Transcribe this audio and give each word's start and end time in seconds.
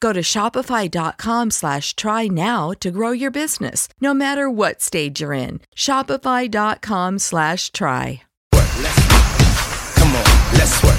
Go 0.00 0.12
to 0.12 0.20
shopify.com 0.20 1.50
slash 1.50 1.94
try 1.96 2.26
now 2.28 2.72
to 2.80 2.90
grow 2.90 3.10
your 3.12 3.30
business, 3.30 3.88
no 4.00 4.14
matter 4.14 4.50
what 4.50 4.80
stage 4.80 5.20
you're 5.20 5.32
in. 5.32 5.60
Shopify.com 5.76 7.18
slash 7.18 7.70
try. 7.72 8.22
Come 8.52 10.14
on, 10.16 10.24
let's 10.54 10.82
work. 10.82 10.98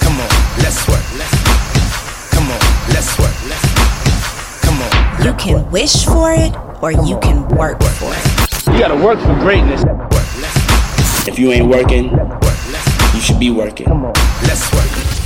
Come 0.00 0.20
on, 0.20 0.28
let's 0.58 0.88
work. 0.88 1.04
Come 2.30 2.50
on, 2.50 2.60
let's 2.94 3.18
work. 3.18 3.34
Come 4.62 4.82
on. 4.82 5.24
You 5.24 5.34
can 5.34 5.70
wish 5.70 6.04
for 6.04 6.32
it 6.32 6.54
or 6.82 6.92
you 6.92 7.18
can 7.20 7.46
work 7.56 7.82
for 7.82 8.12
it. 8.12 8.72
You 8.72 8.78
gotta 8.78 8.96
work 8.96 9.18
for 9.20 9.34
greatness. 9.40 9.82
If 11.26 11.38
you 11.38 11.52
ain't 11.52 11.68
working, 11.68 12.10
you 13.14 13.20
should 13.20 13.38
be 13.38 13.50
working. 13.50 13.88
Let's 14.42 14.72
work. 14.72 15.17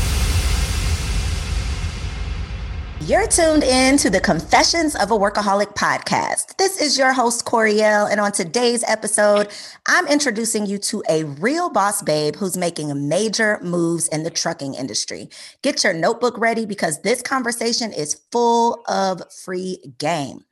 You're 3.06 3.26
tuned 3.26 3.64
in 3.64 3.96
to 3.96 4.10
the 4.10 4.20
Confessions 4.20 4.94
of 4.94 5.10
a 5.10 5.18
Workaholic 5.18 5.74
podcast. 5.74 6.56
This 6.56 6.80
is 6.80 6.96
your 6.96 7.12
host, 7.12 7.44
Coriel, 7.44 8.08
and 8.08 8.20
on 8.20 8.30
today's 8.30 8.84
episode, 8.84 9.48
I'm 9.88 10.06
introducing 10.06 10.66
you 10.66 10.78
to 10.78 11.02
a 11.08 11.24
real 11.24 11.68
boss 11.68 12.00
babe 12.00 12.36
who's 12.36 12.56
making 12.56 13.08
major 13.08 13.58
moves 13.60 14.06
in 14.06 14.22
the 14.22 14.30
trucking 14.30 14.74
industry. 14.74 15.28
Get 15.62 15.82
your 15.82 15.94
notebook 15.94 16.38
ready 16.38 16.64
because 16.64 17.02
this 17.02 17.22
conversation 17.22 17.92
is 17.92 18.20
full 18.30 18.84
of 18.86 19.20
free 19.32 19.80
game. 19.98 20.44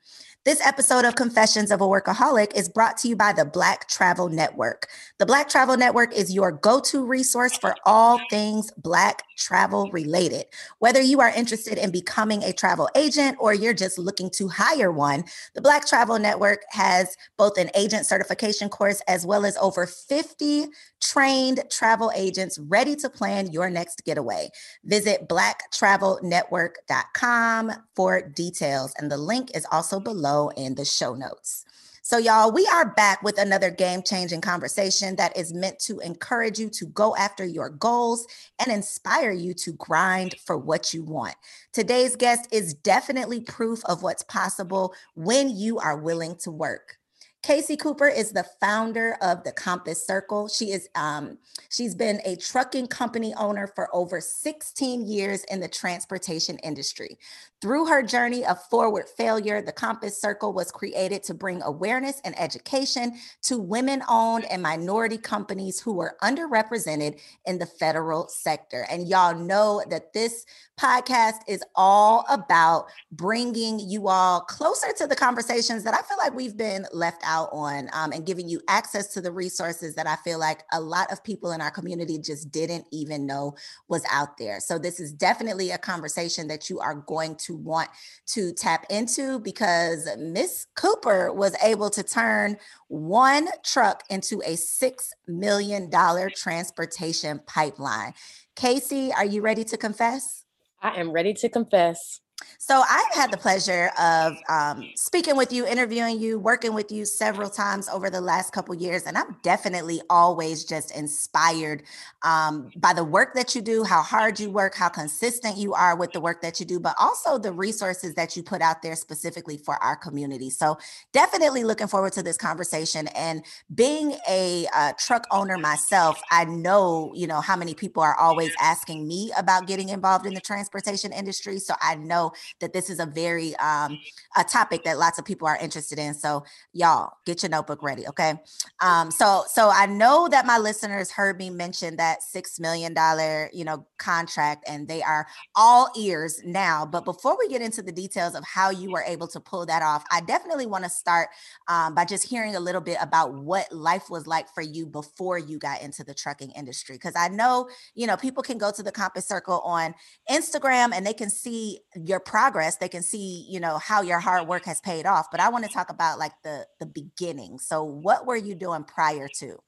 This 0.46 0.66
episode 0.66 1.04
of 1.04 1.16
Confessions 1.16 1.70
of 1.70 1.82
a 1.82 1.86
Workaholic 1.86 2.56
is 2.56 2.66
brought 2.66 2.96
to 2.98 3.08
you 3.08 3.14
by 3.14 3.34
the 3.34 3.44
Black 3.44 3.86
Travel 3.88 4.30
Network. 4.30 4.88
The 5.18 5.26
Black 5.26 5.50
Travel 5.50 5.76
Network 5.76 6.14
is 6.14 6.32
your 6.32 6.50
go 6.50 6.80
to 6.80 7.04
resource 7.04 7.58
for 7.58 7.76
all 7.84 8.18
things 8.30 8.70
Black 8.78 9.22
travel 9.36 9.90
related. 9.92 10.46
Whether 10.78 11.02
you 11.02 11.20
are 11.20 11.28
interested 11.28 11.76
in 11.76 11.90
becoming 11.90 12.42
a 12.42 12.54
travel 12.54 12.88
agent 12.96 13.36
or 13.38 13.52
you're 13.52 13.74
just 13.74 13.98
looking 13.98 14.30
to 14.30 14.48
hire 14.48 14.90
one, 14.90 15.24
the 15.54 15.60
Black 15.60 15.86
Travel 15.86 16.18
Network 16.18 16.62
has 16.70 17.18
both 17.36 17.58
an 17.58 17.68
agent 17.74 18.06
certification 18.06 18.70
course 18.70 19.02
as 19.08 19.26
well 19.26 19.44
as 19.44 19.58
over 19.58 19.84
50 19.84 20.68
trained 21.02 21.64
travel 21.70 22.10
agents 22.14 22.58
ready 22.58 22.96
to 22.96 23.10
plan 23.10 23.52
your 23.52 23.68
next 23.68 24.06
getaway. 24.06 24.48
Visit 24.84 25.28
blacktravelnetwork.com 25.28 27.72
for 27.94 28.22
details, 28.22 28.94
and 28.98 29.10
the 29.10 29.18
link 29.18 29.50
is 29.54 29.66
also 29.70 30.00
below 30.00 30.29
in 30.56 30.74
the 30.74 30.84
show 30.84 31.14
notes. 31.14 31.64
So, 32.02 32.18
y'all, 32.18 32.50
we 32.50 32.66
are 32.72 32.92
back 32.94 33.22
with 33.22 33.38
another 33.38 33.70
game 33.70 34.02
changing 34.02 34.40
conversation 34.40 35.16
that 35.16 35.36
is 35.36 35.52
meant 35.52 35.78
to 35.80 36.00
encourage 36.00 36.58
you 36.58 36.68
to 36.70 36.86
go 36.86 37.14
after 37.14 37.44
your 37.44 37.68
goals 37.68 38.26
and 38.58 38.72
inspire 38.72 39.30
you 39.30 39.54
to 39.54 39.72
grind 39.74 40.34
for 40.44 40.56
what 40.56 40.92
you 40.92 41.04
want. 41.04 41.36
Today's 41.72 42.16
guest 42.16 42.48
is 42.50 42.74
definitely 42.74 43.42
proof 43.42 43.84
of 43.84 44.02
what's 44.02 44.24
possible 44.24 44.94
when 45.14 45.54
you 45.54 45.78
are 45.78 45.98
willing 45.98 46.36
to 46.36 46.50
work. 46.50 46.96
Casey 47.42 47.76
Cooper 47.76 48.08
is 48.08 48.32
the 48.32 48.44
founder 48.60 49.16
of 49.22 49.44
the 49.44 49.52
Compass 49.52 50.06
Circle. 50.06 50.48
She 50.48 50.72
is 50.72 50.88
um, 50.94 51.38
she's 51.70 51.94
been 51.94 52.20
a 52.24 52.36
trucking 52.36 52.88
company 52.88 53.32
owner 53.34 53.66
for 53.66 53.88
over 53.94 54.20
16 54.20 55.06
years 55.06 55.44
in 55.44 55.60
the 55.60 55.68
transportation 55.68 56.58
industry. 56.58 57.18
Through 57.60 57.86
her 57.86 58.02
journey 58.02 58.46
of 58.46 58.62
forward 58.68 59.06
failure, 59.06 59.60
the 59.60 59.70
Compass 59.70 60.18
Circle 60.18 60.54
was 60.54 60.70
created 60.70 61.22
to 61.24 61.34
bring 61.34 61.60
awareness 61.60 62.18
and 62.24 62.38
education 62.40 63.18
to 63.42 63.58
women-owned 63.58 64.46
and 64.46 64.62
minority 64.62 65.18
companies 65.18 65.78
who 65.78 65.92
were 65.92 66.16
underrepresented 66.22 67.20
in 67.44 67.58
the 67.58 67.66
federal 67.66 68.28
sector. 68.28 68.86
And 68.90 69.06
y'all 69.06 69.36
know 69.36 69.82
that 69.90 70.14
this 70.14 70.46
podcast 70.80 71.40
is 71.46 71.62
all 71.74 72.24
about 72.30 72.86
bringing 73.12 73.78
you 73.78 74.08
all 74.08 74.40
closer 74.40 74.94
to 74.96 75.06
the 75.06 75.14
conversations 75.14 75.84
that 75.84 75.92
I 75.92 76.00
feel 76.00 76.16
like 76.16 76.34
we've 76.34 76.56
been 76.56 76.86
left 76.94 77.20
out 77.24 77.50
on 77.52 77.90
um, 77.92 78.12
and 78.12 78.24
giving 78.24 78.48
you 78.48 78.62
access 78.68 79.08
to 79.08 79.20
the 79.20 79.30
resources 79.30 79.94
that 79.96 80.06
I 80.06 80.16
feel 80.16 80.38
like 80.38 80.62
a 80.72 80.80
lot 80.80 81.12
of 81.12 81.22
people 81.22 81.52
in 81.52 81.60
our 81.60 81.70
community 81.70 82.18
just 82.18 82.50
didn't 82.50 82.86
even 82.90 83.26
know 83.26 83.54
was 83.88 84.02
out 84.10 84.38
there. 84.38 84.60
So, 84.60 84.78
this 84.78 84.98
is 84.98 85.12
definitely 85.12 85.70
a 85.70 85.78
conversation 85.78 86.48
that 86.48 86.70
you 86.70 86.80
are 86.80 86.94
going 86.94 87.36
to 87.36 87.49
want 87.54 87.88
to 88.28 88.52
tap 88.52 88.86
into 88.90 89.38
because 89.38 90.08
Miss 90.18 90.66
Cooper 90.76 91.32
was 91.32 91.54
able 91.62 91.90
to 91.90 92.02
turn 92.02 92.56
one 92.88 93.48
truck 93.64 94.02
into 94.10 94.40
a 94.44 94.54
$6 94.54 95.08
million 95.28 95.90
transportation 96.34 97.40
pipeline. 97.46 98.14
Casey, 98.56 99.12
are 99.12 99.24
you 99.24 99.42
ready 99.42 99.64
to 99.64 99.76
confess? 99.76 100.44
I 100.82 100.98
am 101.00 101.12
ready 101.12 101.34
to 101.34 101.48
confess. 101.48 102.20
So 102.58 102.82
I've 102.88 103.14
had 103.14 103.30
the 103.32 103.36
pleasure 103.36 103.90
of 103.98 104.36
um, 104.48 104.88
speaking 104.94 105.36
with 105.36 105.52
you, 105.52 105.66
interviewing 105.66 106.20
you, 106.20 106.38
working 106.38 106.72
with 106.72 106.92
you 106.92 107.04
several 107.04 107.50
times 107.50 107.88
over 107.88 108.10
the 108.10 108.20
last 108.20 108.52
couple 108.52 108.74
years, 108.74 109.04
and 109.04 109.18
I'm 109.18 109.36
definitely 109.42 110.00
always 110.08 110.64
just 110.64 110.94
inspired 110.96 111.82
um, 112.22 112.70
by 112.76 112.92
the 112.92 113.02
work 113.02 113.34
that 113.34 113.54
you 113.54 113.62
do, 113.62 113.82
how 113.82 114.02
hard 114.02 114.38
you 114.38 114.50
work, 114.50 114.74
how 114.74 114.88
consistent 114.88 115.56
you 115.56 115.74
are 115.74 115.96
with 115.96 116.12
the 116.12 116.20
work 116.20 116.42
that 116.42 116.60
you 116.60 116.66
do, 116.66 116.78
but 116.78 116.94
also 116.98 117.38
the 117.38 117.52
resources 117.52 118.14
that 118.14 118.36
you 118.36 118.42
put 118.42 118.60
out 118.62 118.82
there 118.82 118.94
specifically 118.94 119.56
for 119.56 119.82
our 119.82 119.96
community. 119.96 120.50
So 120.50 120.78
definitely 121.12 121.64
looking 121.64 121.88
forward 121.88 122.12
to 122.12 122.22
this 122.22 122.36
conversation. 122.36 123.08
And 123.08 123.44
being 123.74 124.16
a 124.28 124.66
uh, 124.74 124.92
truck 124.98 125.26
owner 125.30 125.58
myself, 125.58 126.20
I 126.30 126.44
know 126.44 127.12
you 127.14 127.26
know 127.26 127.40
how 127.40 127.56
many 127.56 127.74
people 127.74 128.02
are 128.02 128.16
always 128.16 128.52
asking 128.60 129.08
me 129.08 129.32
about 129.36 129.66
getting 129.66 129.88
involved 129.88 130.26
in 130.26 130.34
the 130.34 130.40
transportation 130.40 131.12
industry. 131.12 131.58
So 131.58 131.74
I 131.80 131.94
know 131.94 132.29
that 132.60 132.72
this 132.72 132.90
is 132.90 133.00
a 133.00 133.06
very 133.06 133.56
um, 133.56 133.98
a 134.36 134.44
topic 134.44 134.84
that 134.84 134.98
lots 134.98 135.18
of 135.18 135.24
people 135.24 135.46
are 135.46 135.56
interested 135.56 135.98
in. 135.98 136.14
So 136.14 136.44
y'all 136.72 137.12
get 137.26 137.42
your 137.42 137.50
notebook 137.50 137.82
ready, 137.82 138.06
okay? 138.08 138.34
Um, 138.80 139.10
so 139.10 139.44
so 139.52 139.70
I 139.70 139.86
know 139.86 140.28
that 140.28 140.46
my 140.46 140.58
listeners 140.58 141.10
heard 141.10 141.38
me 141.38 141.50
mention 141.50 141.96
that 141.96 142.22
six 142.22 142.60
million 142.60 142.94
dollar 142.94 143.50
you 143.52 143.64
know 143.64 143.86
contract, 143.98 144.68
and 144.68 144.88
they 144.88 145.02
are 145.02 145.26
all 145.56 145.90
ears 145.98 146.40
now. 146.44 146.86
But 146.86 147.04
before 147.04 147.36
we 147.38 147.48
get 147.48 147.62
into 147.62 147.82
the 147.82 147.92
details 147.92 148.34
of 148.34 148.44
how 148.44 148.70
you 148.70 148.90
were 148.90 149.02
able 149.02 149.28
to 149.28 149.40
pull 149.40 149.66
that 149.66 149.82
off, 149.82 150.04
I 150.10 150.20
definitely 150.20 150.66
want 150.66 150.84
to 150.84 150.90
start 150.90 151.28
um, 151.68 151.94
by 151.94 152.04
just 152.04 152.26
hearing 152.26 152.56
a 152.56 152.60
little 152.60 152.80
bit 152.80 152.98
about 153.00 153.34
what 153.34 153.70
life 153.72 154.10
was 154.10 154.26
like 154.26 154.48
for 154.54 154.62
you 154.62 154.86
before 154.86 155.38
you 155.38 155.58
got 155.58 155.82
into 155.82 156.04
the 156.04 156.14
trucking 156.14 156.50
industry. 156.52 156.96
Because 156.96 157.14
I 157.16 157.28
know 157.28 157.68
you 157.94 158.06
know 158.06 158.16
people 158.16 158.42
can 158.42 158.58
go 158.58 158.70
to 158.70 158.82
the 158.82 158.92
Compass 158.92 159.26
Circle 159.26 159.60
on 159.60 159.94
Instagram 160.30 160.92
and 160.92 161.06
they 161.06 161.12
can 161.12 161.30
see 161.30 161.80
your 161.94 162.19
progress. 162.24 162.76
They 162.76 162.88
can 162.88 163.02
see 163.02 163.46
you 163.48 163.60
know 163.60 163.78
how 163.78 164.02
your 164.02 164.20
hard 164.20 164.46
work 164.46 164.64
has 164.66 164.80
paid 164.80 165.06
off. 165.06 165.26
But 165.30 165.40
I 165.40 165.48
want 165.48 165.64
to 165.64 165.70
talk 165.70 165.90
about 165.90 166.18
like 166.18 166.32
the 166.42 166.66
the 166.78 166.86
beginning. 166.86 167.58
So 167.58 167.82
what 167.82 168.26
were 168.26 168.36
you 168.36 168.54
doing 168.54 168.84
prior 168.84 169.28
to? 169.38 169.58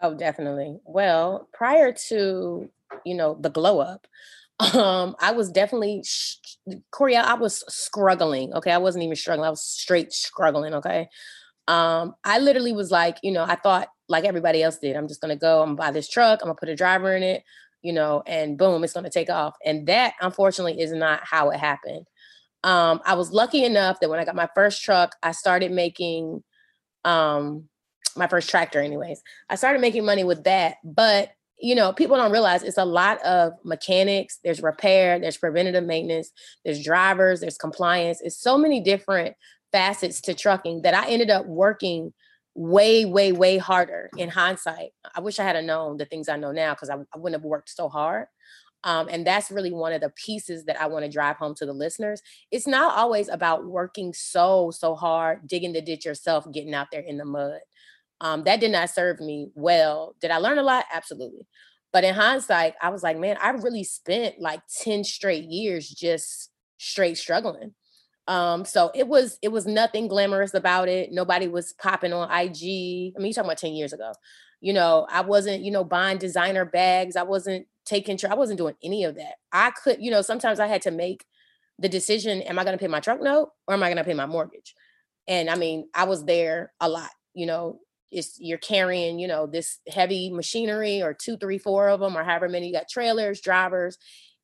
Oh, 0.00 0.14
definitely. 0.14 0.78
Well, 0.84 1.48
prior 1.52 1.92
to 2.08 2.70
you 3.04 3.14
know 3.14 3.36
the 3.40 3.50
glow 3.50 3.80
up, 3.80 4.06
um, 4.74 5.16
I 5.20 5.32
was 5.32 5.50
definitely 5.50 6.02
sh-. 6.04 6.36
I 6.68 7.34
was 7.34 7.64
struggling. 7.68 8.52
Okay, 8.54 8.70
I 8.70 8.78
wasn't 8.78 9.04
even 9.04 9.16
struggling. 9.16 9.46
I 9.46 9.50
was 9.50 9.62
straight 9.62 10.12
struggling. 10.12 10.74
Okay, 10.74 11.08
um, 11.68 12.14
I 12.24 12.38
literally 12.38 12.72
was 12.72 12.90
like, 12.90 13.18
you 13.22 13.32
know, 13.32 13.44
I 13.44 13.56
thought 13.56 13.88
like 14.08 14.24
everybody 14.24 14.62
else 14.62 14.78
did. 14.78 14.96
I'm 14.96 15.08
just 15.08 15.20
gonna 15.20 15.36
go. 15.36 15.62
I'm 15.62 15.68
gonna 15.68 15.76
buy 15.76 15.90
this 15.90 16.08
truck. 16.08 16.40
I'm 16.42 16.48
gonna 16.48 16.56
put 16.56 16.68
a 16.68 16.76
driver 16.76 17.14
in 17.14 17.22
it. 17.22 17.42
You 17.82 17.92
know, 17.92 18.22
and 18.26 18.56
boom, 18.56 18.84
it's 18.84 18.92
gonna 18.92 19.10
take 19.10 19.30
off. 19.30 19.56
And 19.64 19.86
that, 19.88 20.14
unfortunately, 20.20 20.80
is 20.80 20.92
not 20.92 21.20
how 21.24 21.50
it 21.50 21.58
happened. 21.58 22.06
Um, 22.64 23.00
I 23.04 23.14
was 23.14 23.32
lucky 23.32 23.64
enough 23.64 24.00
that 24.00 24.08
when 24.08 24.20
I 24.20 24.24
got 24.24 24.36
my 24.36 24.48
first 24.54 24.82
truck, 24.84 25.16
I 25.22 25.32
started 25.32 25.72
making 25.72 26.42
um 27.04 27.68
my 28.16 28.26
first 28.26 28.48
tractor 28.48 28.80
anyways 28.80 29.22
i 29.50 29.54
started 29.54 29.80
making 29.80 30.04
money 30.04 30.24
with 30.24 30.44
that 30.44 30.76
but 30.84 31.30
you 31.58 31.74
know 31.74 31.92
people 31.92 32.16
don't 32.16 32.32
realize 32.32 32.62
it's 32.62 32.78
a 32.78 32.84
lot 32.84 33.22
of 33.24 33.52
mechanics 33.64 34.38
there's 34.44 34.62
repair 34.62 35.18
there's 35.18 35.36
preventative 35.36 35.84
maintenance 35.84 36.30
there's 36.64 36.82
drivers 36.82 37.40
there's 37.40 37.58
compliance 37.58 38.20
it's 38.20 38.36
so 38.36 38.58
many 38.58 38.80
different 38.80 39.34
facets 39.72 40.20
to 40.20 40.34
trucking 40.34 40.82
that 40.82 40.94
i 40.94 41.08
ended 41.08 41.30
up 41.30 41.46
working 41.46 42.12
way 42.54 43.04
way 43.04 43.32
way 43.32 43.56
harder 43.56 44.10
in 44.18 44.28
hindsight 44.28 44.90
i 45.14 45.20
wish 45.20 45.40
i 45.40 45.44
had 45.44 45.62
known 45.64 45.96
the 45.96 46.04
things 46.04 46.28
i 46.28 46.36
know 46.36 46.52
now 46.52 46.74
because 46.74 46.90
I, 46.90 46.96
I 46.96 47.18
wouldn't 47.18 47.40
have 47.40 47.48
worked 47.48 47.70
so 47.70 47.88
hard 47.88 48.26
um, 48.84 49.08
and 49.10 49.26
that's 49.26 49.50
really 49.50 49.72
one 49.72 49.92
of 49.92 50.00
the 50.00 50.10
pieces 50.10 50.64
that 50.64 50.80
I 50.80 50.86
want 50.86 51.04
to 51.04 51.10
drive 51.10 51.36
home 51.36 51.54
to 51.56 51.66
the 51.66 51.72
listeners. 51.72 52.20
It's 52.50 52.66
not 52.66 52.96
always 52.96 53.28
about 53.28 53.64
working 53.66 54.12
so, 54.12 54.72
so 54.72 54.94
hard, 54.94 55.46
digging 55.46 55.72
the 55.72 55.80
ditch 55.80 56.04
yourself, 56.04 56.50
getting 56.52 56.74
out 56.74 56.88
there 56.90 57.00
in 57.00 57.16
the 57.16 57.24
mud. 57.24 57.60
Um, 58.20 58.44
that 58.44 58.60
did 58.60 58.72
not 58.72 58.90
serve 58.90 59.20
me 59.20 59.50
well. 59.54 60.14
Did 60.20 60.30
I 60.30 60.38
learn 60.38 60.58
a 60.58 60.62
lot? 60.62 60.84
Absolutely. 60.92 61.46
But 61.92 62.04
in 62.04 62.14
hindsight, 62.14 62.74
I 62.80 62.88
was 62.88 63.02
like, 63.02 63.18
man, 63.18 63.36
I 63.40 63.50
really 63.50 63.84
spent 63.84 64.40
like 64.40 64.62
10 64.80 65.04
straight 65.04 65.44
years 65.44 65.88
just 65.88 66.50
straight 66.78 67.18
struggling. 67.18 67.74
Um, 68.28 68.64
so 68.64 68.90
it 68.94 69.08
was 69.08 69.38
it 69.42 69.48
was 69.48 69.66
nothing 69.66 70.08
glamorous 70.08 70.54
about 70.54 70.88
it. 70.88 71.10
Nobody 71.12 71.48
was 71.48 71.72
popping 71.74 72.12
on 72.12 72.30
IG. 72.30 73.14
I 73.16 73.18
mean, 73.18 73.26
you 73.26 73.32
talking 73.32 73.48
about 73.48 73.58
10 73.58 73.72
years 73.72 73.92
ago. 73.92 74.12
You 74.60 74.72
know, 74.72 75.06
I 75.10 75.22
wasn't, 75.22 75.64
you 75.64 75.72
know, 75.72 75.82
buying 75.82 76.18
designer 76.18 76.64
bags. 76.64 77.16
I 77.16 77.24
wasn't 77.24 77.66
taking 77.84 78.18
I 78.28 78.34
wasn't 78.34 78.58
doing 78.58 78.76
any 78.82 79.04
of 79.04 79.16
that. 79.16 79.34
I 79.52 79.70
could, 79.70 80.00
you 80.00 80.10
know, 80.10 80.22
sometimes 80.22 80.60
I 80.60 80.68
had 80.68 80.82
to 80.82 80.90
make 80.92 81.24
the 81.78 81.88
decision, 81.88 82.42
am 82.42 82.58
I 82.58 82.64
gonna 82.64 82.78
pay 82.78 82.86
my 82.86 83.00
truck 83.00 83.20
note 83.20 83.50
or 83.66 83.74
am 83.74 83.82
I 83.82 83.88
gonna 83.88 84.04
pay 84.04 84.14
my 84.14 84.26
mortgage? 84.26 84.74
And 85.26 85.50
I 85.50 85.56
mean, 85.56 85.88
I 85.94 86.04
was 86.04 86.24
there 86.24 86.72
a 86.80 86.88
lot, 86.88 87.10
you 87.34 87.46
know, 87.46 87.80
it's 88.12 88.36
you're 88.38 88.58
carrying, 88.58 89.18
you 89.18 89.26
know, 89.26 89.46
this 89.46 89.78
heavy 89.88 90.30
machinery 90.30 91.02
or 91.02 91.14
two, 91.14 91.36
three, 91.38 91.58
four 91.58 91.88
of 91.88 92.00
them, 92.00 92.16
or 92.16 92.22
however 92.22 92.48
many 92.48 92.68
you 92.68 92.72
got 92.72 92.88
trailers, 92.88 93.40
drivers. 93.40 93.98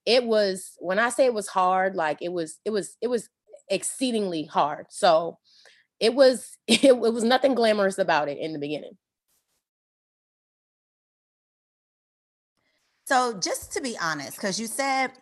It 0.07 0.25
was 0.25 0.73
when 0.79 0.99
I 0.99 1.11
say 1.11 1.27
it 1.27 1.35
was 1.35 1.49
hard, 1.49 1.95
like 1.95 2.19
it 2.23 2.33
was, 2.33 2.59
it 2.65 2.71
was, 2.71 2.97
it 3.03 3.09
was 3.09 3.29
exceedingly 3.70 4.44
hard. 4.44 4.87
So 4.91 5.38
it 6.00 6.15
was, 6.15 6.56
it, 6.67 6.85
it 6.85 6.99
was 6.99 7.25
nothing 7.25 7.55
glamorous 7.55 7.99
about 7.99 8.29
it 8.29 8.38
in 8.38 8.53
the 8.53 8.59
beginning. 8.59 8.97
So 13.06 13.38
just 13.41 13.73
to 13.73 13.81
be 13.81 13.97
honest, 13.99 14.37
because 14.37 14.61
you 14.61 14.67
said 14.67 15.12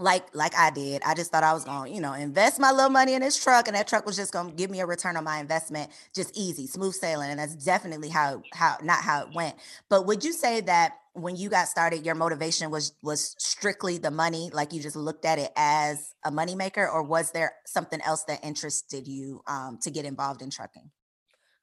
like 0.00 0.34
like 0.34 0.54
I 0.56 0.70
did. 0.70 1.02
I 1.04 1.14
just 1.14 1.30
thought 1.30 1.44
I 1.44 1.52
was 1.52 1.64
going, 1.64 1.90
to 1.90 1.94
you 1.94 2.00
know, 2.00 2.14
invest 2.14 2.58
my 2.58 2.70
little 2.70 2.90
money 2.90 3.14
in 3.14 3.20
this 3.20 3.42
truck, 3.42 3.68
and 3.68 3.76
that 3.76 3.86
truck 3.86 4.06
was 4.06 4.16
just 4.16 4.32
going 4.32 4.50
to 4.50 4.56
give 4.56 4.70
me 4.70 4.80
a 4.80 4.86
return 4.86 5.16
on 5.16 5.24
my 5.24 5.38
investment, 5.38 5.90
just 6.14 6.36
easy, 6.36 6.66
smooth 6.66 6.94
sailing. 6.94 7.30
And 7.30 7.38
that's 7.38 7.54
definitely 7.54 8.08
how 8.08 8.42
how 8.52 8.76
not 8.82 9.02
how 9.02 9.22
it 9.22 9.34
went. 9.34 9.56
But 9.88 10.06
would 10.06 10.24
you 10.24 10.32
say 10.32 10.60
that 10.62 10.94
when 11.12 11.36
you 11.36 11.48
got 11.48 11.68
started, 11.68 12.04
your 12.04 12.14
motivation 12.14 12.70
was 12.70 12.94
was 13.02 13.34
strictly 13.38 13.98
the 13.98 14.10
money, 14.10 14.50
like 14.52 14.72
you 14.72 14.80
just 14.80 14.96
looked 14.96 15.24
at 15.24 15.38
it 15.38 15.52
as 15.56 16.14
a 16.24 16.30
moneymaker, 16.30 16.92
or 16.92 17.02
was 17.02 17.32
there 17.32 17.52
something 17.66 18.00
else 18.00 18.24
that 18.24 18.44
interested 18.44 19.06
you 19.06 19.42
um, 19.46 19.78
to 19.82 19.90
get 19.90 20.04
involved 20.04 20.42
in 20.42 20.50
trucking? 20.50 20.90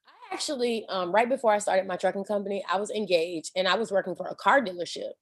I 0.06 0.34
actually, 0.34 0.86
um, 0.88 1.12
right 1.12 1.28
before 1.28 1.52
I 1.52 1.58
started 1.58 1.86
my 1.86 1.96
trucking 1.96 2.24
company, 2.24 2.62
I 2.70 2.78
was 2.78 2.90
engaged 2.90 3.52
and 3.56 3.66
I 3.66 3.76
was 3.76 3.90
working 3.90 4.14
for 4.14 4.26
a 4.26 4.34
car 4.34 4.60
dealership. 4.60 5.12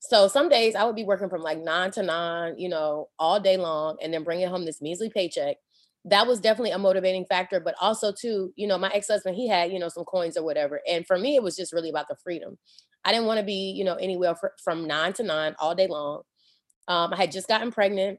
So 0.00 0.28
some 0.28 0.48
days 0.48 0.74
I 0.74 0.84
would 0.84 0.96
be 0.96 1.04
working 1.04 1.28
from 1.28 1.42
like 1.42 1.58
nine 1.58 1.90
to 1.92 2.02
nine, 2.02 2.58
you 2.58 2.68
know, 2.68 3.08
all 3.18 3.40
day 3.40 3.56
long, 3.56 3.96
and 4.02 4.12
then 4.12 4.24
bringing 4.24 4.48
home 4.48 4.64
this 4.64 4.82
measly 4.82 5.10
paycheck. 5.10 5.56
That 6.04 6.26
was 6.26 6.40
definitely 6.40 6.72
a 6.72 6.78
motivating 6.78 7.24
factor, 7.24 7.60
but 7.60 7.74
also 7.80 8.12
too, 8.12 8.52
you 8.56 8.66
know, 8.66 8.76
my 8.76 8.90
ex-husband, 8.90 9.36
he 9.36 9.48
had, 9.48 9.72
you 9.72 9.78
know, 9.78 9.88
some 9.88 10.04
coins 10.04 10.36
or 10.36 10.44
whatever. 10.44 10.80
And 10.86 11.06
for 11.06 11.18
me, 11.18 11.34
it 11.34 11.42
was 11.42 11.56
just 11.56 11.72
really 11.72 11.88
about 11.88 12.08
the 12.08 12.16
freedom. 12.22 12.58
I 13.04 13.12
didn't 13.12 13.26
want 13.26 13.38
to 13.40 13.44
be, 13.44 13.72
you 13.76 13.84
know, 13.84 13.94
anywhere 13.94 14.34
for, 14.34 14.52
from 14.62 14.86
nine 14.86 15.14
to 15.14 15.22
nine 15.22 15.54
all 15.58 15.74
day 15.74 15.86
long. 15.86 16.22
Um, 16.88 17.14
I 17.14 17.16
had 17.16 17.32
just 17.32 17.48
gotten 17.48 17.72
pregnant 17.72 18.18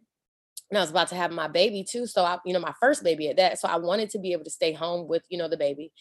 and 0.72 0.78
I 0.78 0.81
was 0.81 0.90
about 0.90 1.10
to 1.10 1.16
have 1.16 1.31
my 1.31 1.48
baby 1.48 1.86
too. 1.88 2.07
So 2.07 2.24
I, 2.24 2.40
you 2.44 2.54
know, 2.54 2.60
my 2.60 2.74
first 2.80 3.04
baby 3.04 3.30
at 3.30 3.38
that. 3.38 3.60
So 3.60 3.68
I 3.68 3.78
wanted 3.78 4.10
to 4.12 4.19
be 4.19 4.31
able 4.31 4.46
to 4.46 4.50
stay 4.50 4.74
home 4.74 5.07
with, 5.07 5.24
you 5.30 5.38
know, 5.38 5.48
the 5.48 5.57
baby. 5.57 5.92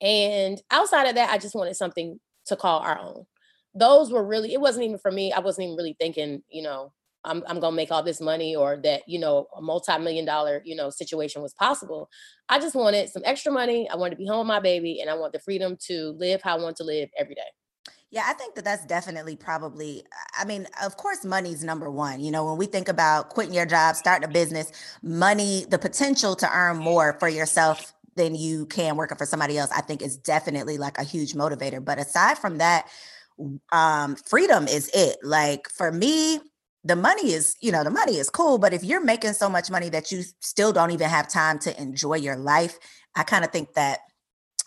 And 0.00 0.60
outside 0.70 1.08
of 1.08 1.16
that, 1.16 1.30
I 1.30 1.38
just 1.38 1.54
wanted 1.54 1.74
something 1.74 2.20
to 2.46 2.56
call 2.56 2.80
our 2.80 2.98
own 2.98 3.24
those 3.74 4.10
were 4.10 4.24
really 4.24 4.52
it 4.52 4.60
wasn't 4.60 4.84
even 4.84 4.98
for 4.98 5.10
me 5.10 5.32
i 5.32 5.40
wasn't 5.40 5.64
even 5.64 5.76
really 5.76 5.96
thinking 5.98 6.42
you 6.50 6.62
know 6.62 6.92
i'm, 7.24 7.42
I'm 7.46 7.60
gonna 7.60 7.76
make 7.76 7.90
all 7.90 8.02
this 8.02 8.20
money 8.20 8.54
or 8.54 8.76
that 8.82 9.02
you 9.06 9.18
know 9.18 9.46
a 9.56 9.62
multi-million 9.62 10.24
dollar 10.24 10.62
you 10.64 10.76
know 10.76 10.90
situation 10.90 11.42
was 11.42 11.54
possible 11.54 12.08
i 12.48 12.58
just 12.58 12.74
wanted 12.74 13.08
some 13.08 13.22
extra 13.24 13.52
money 13.52 13.88
i 13.90 13.96
wanted 13.96 14.10
to 14.10 14.16
be 14.16 14.26
home 14.26 14.40
with 14.40 14.48
my 14.48 14.60
baby 14.60 15.00
and 15.00 15.08
i 15.08 15.14
want 15.14 15.32
the 15.32 15.38
freedom 15.38 15.76
to 15.86 16.14
live 16.18 16.42
how 16.42 16.56
i 16.56 16.62
want 16.62 16.76
to 16.76 16.84
live 16.84 17.08
every 17.18 17.34
day 17.34 17.40
yeah, 18.12 18.24
I 18.26 18.34
think 18.34 18.56
that 18.56 18.64
that's 18.64 18.84
definitely 18.84 19.36
probably, 19.36 20.04
I 20.38 20.44
mean, 20.44 20.68
of 20.82 20.98
course, 20.98 21.24
money's 21.24 21.64
number 21.64 21.90
one. 21.90 22.20
You 22.20 22.30
know, 22.30 22.44
when 22.44 22.58
we 22.58 22.66
think 22.66 22.88
about 22.88 23.30
quitting 23.30 23.54
your 23.54 23.64
job, 23.64 23.96
starting 23.96 24.28
a 24.28 24.30
business, 24.30 24.70
money, 25.02 25.64
the 25.70 25.78
potential 25.78 26.36
to 26.36 26.50
earn 26.54 26.76
more 26.76 27.16
for 27.18 27.26
yourself 27.26 27.94
than 28.14 28.34
you 28.34 28.66
can 28.66 28.96
working 28.96 29.16
for 29.16 29.24
somebody 29.24 29.56
else, 29.56 29.70
I 29.74 29.80
think 29.80 30.02
is 30.02 30.18
definitely 30.18 30.76
like 30.76 30.98
a 30.98 31.04
huge 31.04 31.32
motivator. 31.32 31.82
But 31.82 31.98
aside 31.98 32.36
from 32.36 32.58
that, 32.58 32.86
um 33.72 34.16
freedom 34.16 34.66
is 34.66 34.90
it. 34.94 35.18
Like 35.22 35.68
for 35.68 35.92
me 35.92 36.40
the 36.84 36.96
money 36.96 37.32
is 37.32 37.54
you 37.60 37.70
know 37.70 37.84
the 37.84 37.90
money 37.90 38.16
is 38.16 38.28
cool 38.28 38.58
but 38.58 38.72
if 38.72 38.82
you're 38.82 39.04
making 39.04 39.32
so 39.32 39.48
much 39.48 39.70
money 39.70 39.88
that 39.88 40.10
you 40.10 40.22
still 40.40 40.72
don't 40.72 40.90
even 40.90 41.08
have 41.08 41.28
time 41.28 41.58
to 41.58 41.80
enjoy 41.80 42.14
your 42.14 42.36
life 42.36 42.78
i 43.14 43.22
kind 43.22 43.44
of 43.44 43.50
think 43.50 43.72
that 43.74 44.00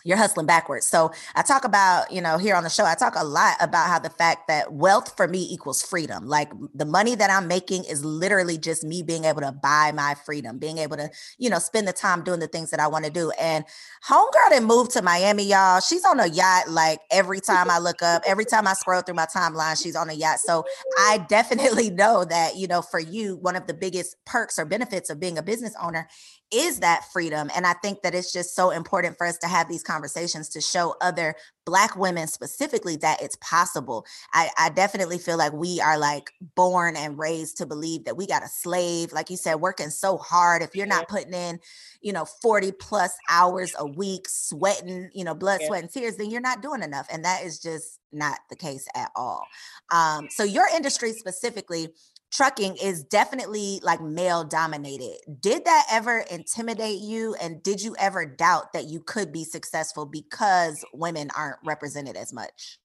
you're 0.06 0.16
hustling 0.16 0.46
backwards. 0.46 0.86
So 0.86 1.10
I 1.34 1.42
talk 1.42 1.64
about, 1.64 2.12
you 2.12 2.20
know, 2.20 2.38
here 2.38 2.54
on 2.54 2.62
the 2.62 2.70
show, 2.70 2.84
I 2.84 2.94
talk 2.94 3.14
a 3.16 3.24
lot 3.24 3.56
about 3.60 3.88
how 3.88 3.98
the 3.98 4.08
fact 4.08 4.46
that 4.46 4.72
wealth 4.72 5.16
for 5.16 5.26
me 5.26 5.48
equals 5.50 5.82
freedom. 5.82 6.26
Like 6.28 6.52
the 6.74 6.84
money 6.84 7.16
that 7.16 7.28
I'm 7.28 7.48
making 7.48 7.84
is 7.84 8.04
literally 8.04 8.56
just 8.56 8.84
me 8.84 9.02
being 9.02 9.24
able 9.24 9.40
to 9.40 9.50
buy 9.50 9.90
my 9.92 10.14
freedom, 10.24 10.58
being 10.58 10.78
able 10.78 10.96
to, 10.96 11.10
you 11.38 11.50
know, 11.50 11.58
spend 11.58 11.88
the 11.88 11.92
time 11.92 12.22
doing 12.22 12.38
the 12.38 12.46
things 12.46 12.70
that 12.70 12.78
I 12.78 12.86
want 12.86 13.04
to 13.04 13.10
do. 13.10 13.32
And 13.32 13.64
homegirl 14.08 14.50
that 14.50 14.62
moved 14.62 14.92
to 14.92 15.02
Miami, 15.02 15.42
y'all, 15.42 15.80
she's 15.80 16.04
on 16.04 16.20
a 16.20 16.28
yacht 16.28 16.70
like 16.70 17.00
every 17.10 17.40
time 17.40 17.68
I 17.68 17.80
look 17.80 18.00
up, 18.00 18.22
every 18.24 18.44
time 18.44 18.68
I 18.68 18.74
scroll 18.74 19.02
through 19.02 19.16
my 19.16 19.26
timeline, 19.26 19.82
she's 19.82 19.96
on 19.96 20.08
a 20.08 20.14
yacht. 20.14 20.38
So 20.38 20.64
I 21.00 21.18
definitely 21.28 21.90
know 21.96 22.24
that, 22.24 22.56
you 22.56 22.68
know, 22.68 22.80
for 22.80 23.00
you, 23.00 23.38
one 23.38 23.56
of 23.56 23.66
the 23.66 23.74
biggest 23.74 24.24
perks 24.24 24.56
or 24.56 24.66
benefits 24.66 25.10
of 25.10 25.18
being 25.18 25.36
a 25.36 25.42
business 25.42 25.74
owner 25.82 26.08
is 26.52 26.80
that 26.80 27.04
freedom. 27.12 27.50
And 27.56 27.66
I 27.66 27.72
think 27.74 28.02
that 28.02 28.14
it's 28.14 28.32
just 28.32 28.54
so 28.54 28.70
important 28.70 29.18
for 29.18 29.26
us 29.26 29.38
to 29.38 29.48
have 29.48 29.68
these 29.68 29.82
conversations 29.82 30.48
to 30.50 30.60
show 30.60 30.94
other 31.00 31.34
Black 31.64 31.96
women 31.96 32.28
specifically 32.28 32.94
that 32.96 33.20
it's 33.20 33.36
possible. 33.40 34.06
I, 34.32 34.50
I 34.56 34.68
definitely 34.70 35.18
feel 35.18 35.36
like 35.36 35.52
we 35.52 35.80
are 35.80 35.98
like 35.98 36.30
born 36.54 36.96
and 36.96 37.18
raised 37.18 37.56
to 37.56 37.66
believe 37.66 38.04
that 38.04 38.16
we 38.16 38.28
got 38.28 38.44
a 38.44 38.48
slave, 38.48 39.12
like 39.12 39.30
you 39.30 39.36
said, 39.36 39.56
working 39.56 39.90
so 39.90 40.16
hard. 40.16 40.62
If 40.62 40.76
you're 40.76 40.86
not 40.86 41.08
putting 41.08 41.34
in, 41.34 41.58
you 42.00 42.12
know, 42.12 42.24
40 42.24 42.70
plus 42.72 43.12
hours 43.28 43.74
a 43.76 43.86
week, 43.86 44.28
sweating, 44.28 45.10
you 45.12 45.24
know, 45.24 45.34
blood, 45.34 45.58
yeah. 45.60 45.66
sweat, 45.66 45.82
and 45.82 45.90
tears, 45.90 46.16
then 46.16 46.30
you're 46.30 46.40
not 46.40 46.62
doing 46.62 46.84
enough. 46.84 47.08
And 47.10 47.24
that 47.24 47.44
is 47.44 47.58
just 47.58 47.98
not 48.12 48.38
the 48.48 48.56
case 48.56 48.86
at 48.94 49.10
all. 49.16 49.44
Um, 49.90 50.28
so 50.30 50.44
your 50.44 50.68
industry 50.72 51.12
specifically 51.12 51.88
trucking 52.36 52.76
is 52.76 53.02
definitely 53.04 53.80
like 53.82 54.00
male 54.02 54.44
dominated. 54.44 55.16
Did 55.40 55.64
that 55.64 55.86
ever 55.90 56.24
intimidate 56.30 57.00
you? 57.00 57.34
And 57.40 57.62
did 57.62 57.82
you 57.82 57.96
ever 57.98 58.26
doubt 58.26 58.72
that 58.74 58.84
you 58.84 59.00
could 59.00 59.32
be 59.32 59.44
successful 59.44 60.04
because 60.04 60.84
women 60.92 61.30
aren't 61.36 61.58
represented 61.64 62.16
as 62.16 62.32
much? 62.32 62.78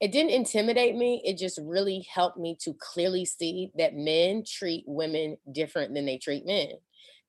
It 0.00 0.12
didn't 0.12 0.30
intimidate 0.30 0.96
me. 0.96 1.20
It 1.24 1.38
just 1.38 1.58
really 1.62 2.06
helped 2.12 2.38
me 2.38 2.56
to 2.62 2.74
clearly 2.80 3.24
see 3.24 3.72
that 3.76 3.94
men 3.94 4.44
treat 4.46 4.84
women 4.86 5.36
different 5.50 5.92
than 5.92 6.06
they 6.06 6.18
treat 6.18 6.46
men. 6.46 6.68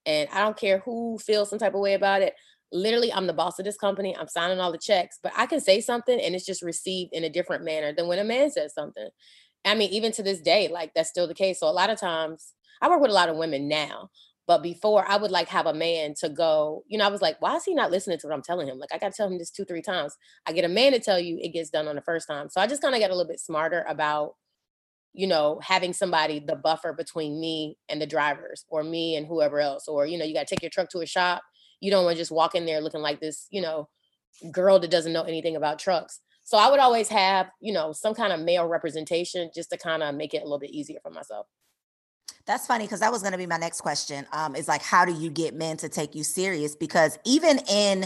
And 0.06 0.30
I 0.32 0.42
don't 0.42 0.58
care 0.58 0.80
who 0.80 1.18
feels 1.18 1.50
some 1.50 1.60
type 1.60 1.74
of 1.74 1.82
way 1.82 1.96
about 1.96 2.22
it. 2.22 2.36
Literally, 2.72 3.12
I'm 3.12 3.25
the 3.25 3.34
boss 3.34 3.58
of 3.58 3.66
this 3.66 3.78
company. 3.78 4.16
I'm 4.16 4.28
signing 4.28 4.60
all 4.60 4.72
the 4.72 4.78
checks, 4.78 5.18
but 5.22 5.34
I 5.36 5.48
can 5.48 5.60
say 5.60 5.82
something 5.82 6.22
and 6.22 6.36
it's 6.36 6.46
just 6.46 6.62
received 6.62 7.12
in 7.13 7.24
a 7.24 7.30
different 7.30 7.66
manner 7.66 7.92
than 7.92 8.08
when 8.08 8.20
a 8.20 8.24
man 8.24 8.51
says 8.51 8.74
something. 8.74 9.10
I 9.66 9.75
mean, 9.75 9.92
even 9.92 10.12
to 10.13 10.24
this 10.24 10.42
day, 10.42 10.68
like 10.68 10.94
that's 10.94 11.10
still 11.10 11.28
the 11.28 11.34
case. 11.34 11.60
So 11.60 11.68
a 11.68 11.72
lot 11.72 11.89
of 11.89 12.00
times 12.00 12.54
I 12.82 12.89
work 12.89 13.01
with 13.01 13.12
a 13.12 13.13
lot 13.13 13.30
of 13.30 13.38
women 13.38 13.68
now, 13.68 14.10
but 14.48 14.63
before 14.63 15.06
I 15.08 15.18
would 15.18 15.32
like 15.32 15.48
have 15.50 15.66
a 15.66 15.74
man 15.74 16.16
to 16.22 16.30
go, 16.30 16.84
you 16.88 16.98
know, 16.98 17.06
I 17.06 17.10
was 17.10 17.22
like, 17.22 17.42
why 17.42 17.56
is 17.56 17.66
he 17.66 17.75
not 17.75 17.92
listening 17.92 18.18
to 18.20 18.28
what 18.28 18.34
I'm 18.34 18.42
telling 18.42 18.68
him? 18.68 18.80
Like 18.80 18.89
I 18.94 18.98
got 18.98 19.12
to 19.12 19.18
tell 19.18 19.28
him 19.28 19.38
this 19.38 19.51
two, 19.51 19.66
three 19.66 19.82
times. 19.82 20.18
I 20.48 20.54
get 20.54 20.66
a 20.66 20.70
man 20.70 20.94
to 20.94 21.00
tell 21.00 21.20
you 21.20 21.38
it 21.42 21.54
gets 21.54 21.70
done 21.70 21.88
on 21.88 21.96
the 21.96 22.01
first 22.01 22.28
time. 22.28 22.50
So 22.50 22.62
I 22.62 22.68
just 22.68 22.82
kind 22.82 22.96
of 22.96 23.00
get 23.00 23.12
a 23.12 23.16
little 23.16 23.30
bit 23.30 23.39
smarter 23.39 23.86
about, 23.88 24.36
you 25.13 25.28
know, 25.28 25.60
having 25.62 25.94
somebody 25.94 26.39
the 26.39 26.56
buffer 26.56 26.94
between 26.94 27.39
me 27.39 27.78
and 27.89 28.01
the 28.01 28.08
drivers 28.08 28.66
or 28.70 28.84
me 28.84 29.16
and 29.16 29.28
whoever 29.28 29.60
else. 29.60 29.88
Or, 29.88 30.06
you 30.06 30.18
know, 30.18 30.25
you 30.25 30.34
got 30.34 30.48
to 30.48 30.56
take 30.56 30.63
your 30.63 30.72
truck 30.72 30.89
to 30.89 31.01
a 31.01 31.06
shop. 31.06 31.44
You 31.82 31.92
don't 31.92 32.06
want 32.06 32.16
to 32.16 32.22
just 32.22 32.32
walk 32.32 32.56
in 32.56 32.66
there 32.66 32.82
looking 32.82 33.01
like 33.01 33.20
this, 33.20 33.46
you 33.51 33.62
know, 33.62 33.88
girl 34.51 34.80
that 34.80 34.92
doesn't 34.92 35.13
know 35.13 35.24
anything 35.24 35.56
about 35.56 35.80
trucks. 35.80 36.22
So 36.50 36.58
I 36.58 36.72
would 36.72 36.79
always 36.79 37.08
have, 37.10 37.51
you 37.62 37.72
know, 37.72 37.94
some 37.94 38.15
kind 38.15 38.34
of 38.34 38.39
male 38.39 38.65
representation 38.65 39.51
just 39.53 39.70
to 39.70 39.77
kind 39.77 40.01
of 40.01 40.15
make 40.15 40.34
it 40.34 40.41
a 40.41 40.46
little 40.46 40.58
bit 40.58 40.72
easier 40.72 40.98
for 41.00 41.12
myself. 41.12 41.46
That's 42.48 42.65
funny 42.65 42.86
because 42.86 43.01
that 43.01 43.12
was 43.12 43.22
going 43.22 43.34
to 43.34 43.38
be 43.38 43.46
my 43.46 43.58
next 43.58 43.82
question. 43.82 44.25
Um, 44.34 44.56
is 44.56 44.68
like, 44.68 44.82
how 44.82 45.06
do 45.06 45.13
you 45.13 45.29
get 45.29 45.53
men 45.53 45.77
to 45.77 45.89
take 45.89 46.15
you 46.15 46.24
serious? 46.24 46.75
Because 46.75 47.20
even 47.24 47.60
in 47.70 48.06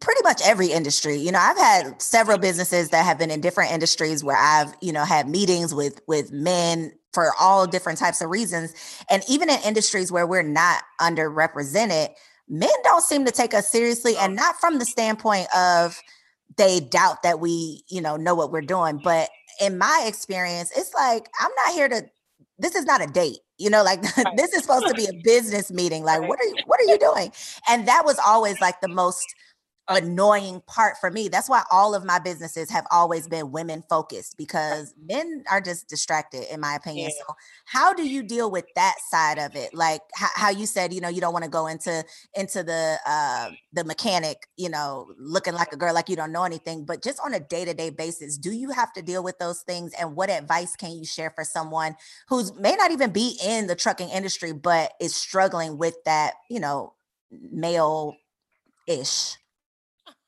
pretty 0.00 0.22
much 0.24 0.40
every 0.42 0.68
industry, 0.68 1.16
you 1.16 1.30
know, 1.30 1.40
I've 1.40 1.58
had 1.58 2.00
several 2.00 2.38
businesses 2.38 2.88
that 2.88 3.04
have 3.04 3.18
been 3.18 3.30
in 3.30 3.42
different 3.42 3.70
industries 3.70 4.24
where 4.24 4.38
I've, 4.38 4.74
you 4.80 4.90
know, 4.90 5.04
had 5.04 5.28
meetings 5.28 5.74
with 5.74 6.00
with 6.08 6.32
men 6.32 6.90
for 7.12 7.32
all 7.38 7.66
different 7.66 7.98
types 7.98 8.22
of 8.22 8.30
reasons, 8.30 8.72
and 9.10 9.22
even 9.28 9.50
in 9.50 9.58
industries 9.62 10.10
where 10.10 10.26
we're 10.26 10.42
not 10.42 10.84
underrepresented, 11.02 12.14
men 12.48 12.70
don't 12.82 13.04
seem 13.04 13.26
to 13.26 13.30
take 13.30 13.52
us 13.52 13.68
seriously, 13.68 14.16
and 14.16 14.34
not 14.34 14.56
from 14.56 14.78
the 14.78 14.86
standpoint 14.86 15.54
of 15.54 16.00
they 16.56 16.80
doubt 16.80 17.22
that 17.22 17.40
we, 17.40 17.84
you 17.88 18.00
know, 18.00 18.16
know 18.16 18.34
what 18.34 18.52
we're 18.52 18.62
doing. 18.62 19.00
But 19.02 19.30
in 19.60 19.78
my 19.78 20.04
experience, 20.06 20.72
it's 20.76 20.94
like 20.94 21.28
I'm 21.40 21.50
not 21.66 21.74
here 21.74 21.88
to. 21.88 22.02
This 22.58 22.74
is 22.74 22.84
not 22.84 23.02
a 23.02 23.06
date, 23.06 23.38
you 23.58 23.70
know. 23.70 23.82
Like 23.82 24.02
this 24.36 24.52
is 24.52 24.62
supposed 24.62 24.88
to 24.88 24.94
be 24.94 25.06
a 25.06 25.12
business 25.12 25.70
meeting. 25.70 26.04
Like, 26.04 26.22
what 26.22 26.40
are 26.40 26.44
you, 26.44 26.58
what 26.64 26.80
are 26.80 26.84
you 26.84 26.98
doing? 26.98 27.32
And 27.68 27.88
that 27.88 28.04
was 28.04 28.18
always 28.24 28.60
like 28.60 28.80
the 28.80 28.88
most 28.88 29.34
annoying 29.88 30.62
part 30.66 30.96
for 31.00 31.10
me. 31.10 31.28
That's 31.28 31.48
why 31.48 31.64
all 31.70 31.94
of 31.94 32.04
my 32.04 32.18
businesses 32.18 32.70
have 32.70 32.86
always 32.90 33.26
been 33.26 33.50
women 33.50 33.82
focused 33.88 34.36
because 34.36 34.94
men 35.08 35.44
are 35.50 35.60
just 35.60 35.88
distracted, 35.88 36.52
in 36.52 36.60
my 36.60 36.74
opinion. 36.74 37.10
Yeah. 37.10 37.24
So, 37.26 37.34
how 37.64 37.92
do 37.92 38.06
you 38.06 38.22
deal 38.22 38.50
with 38.50 38.64
that 38.76 38.96
side 39.08 39.38
of 39.38 39.56
it? 39.56 39.74
Like 39.74 40.00
how, 40.14 40.28
how 40.34 40.50
you 40.50 40.66
said, 40.66 40.92
you 40.92 41.00
know, 41.00 41.08
you 41.08 41.20
don't 41.20 41.32
want 41.32 41.44
to 41.44 41.50
go 41.50 41.66
into 41.66 42.04
into 42.34 42.62
the 42.62 42.98
uh, 43.06 43.50
the 43.72 43.84
mechanic, 43.84 44.46
you 44.56 44.68
know, 44.68 45.12
looking 45.18 45.54
like 45.54 45.72
a 45.72 45.76
girl, 45.76 45.94
like 45.94 46.08
you 46.08 46.16
don't 46.16 46.32
know 46.32 46.44
anything. 46.44 46.84
But 46.84 47.02
just 47.02 47.18
on 47.24 47.34
a 47.34 47.40
day 47.40 47.64
to 47.64 47.74
day 47.74 47.90
basis, 47.90 48.38
do 48.38 48.52
you 48.52 48.70
have 48.70 48.92
to 48.94 49.02
deal 49.02 49.22
with 49.22 49.38
those 49.38 49.62
things? 49.62 49.92
And 49.98 50.14
what 50.14 50.30
advice 50.30 50.76
can 50.76 50.92
you 50.92 51.04
share 51.04 51.30
for 51.30 51.44
someone 51.44 51.96
who's 52.28 52.54
may 52.54 52.76
not 52.76 52.92
even 52.92 53.10
be 53.10 53.38
in 53.44 53.66
the 53.66 53.74
trucking 53.74 54.10
industry, 54.10 54.52
but 54.52 54.92
is 55.00 55.14
struggling 55.14 55.76
with 55.76 55.96
that, 56.04 56.34
you 56.48 56.60
know, 56.60 56.94
male 57.30 58.14
ish 58.86 59.36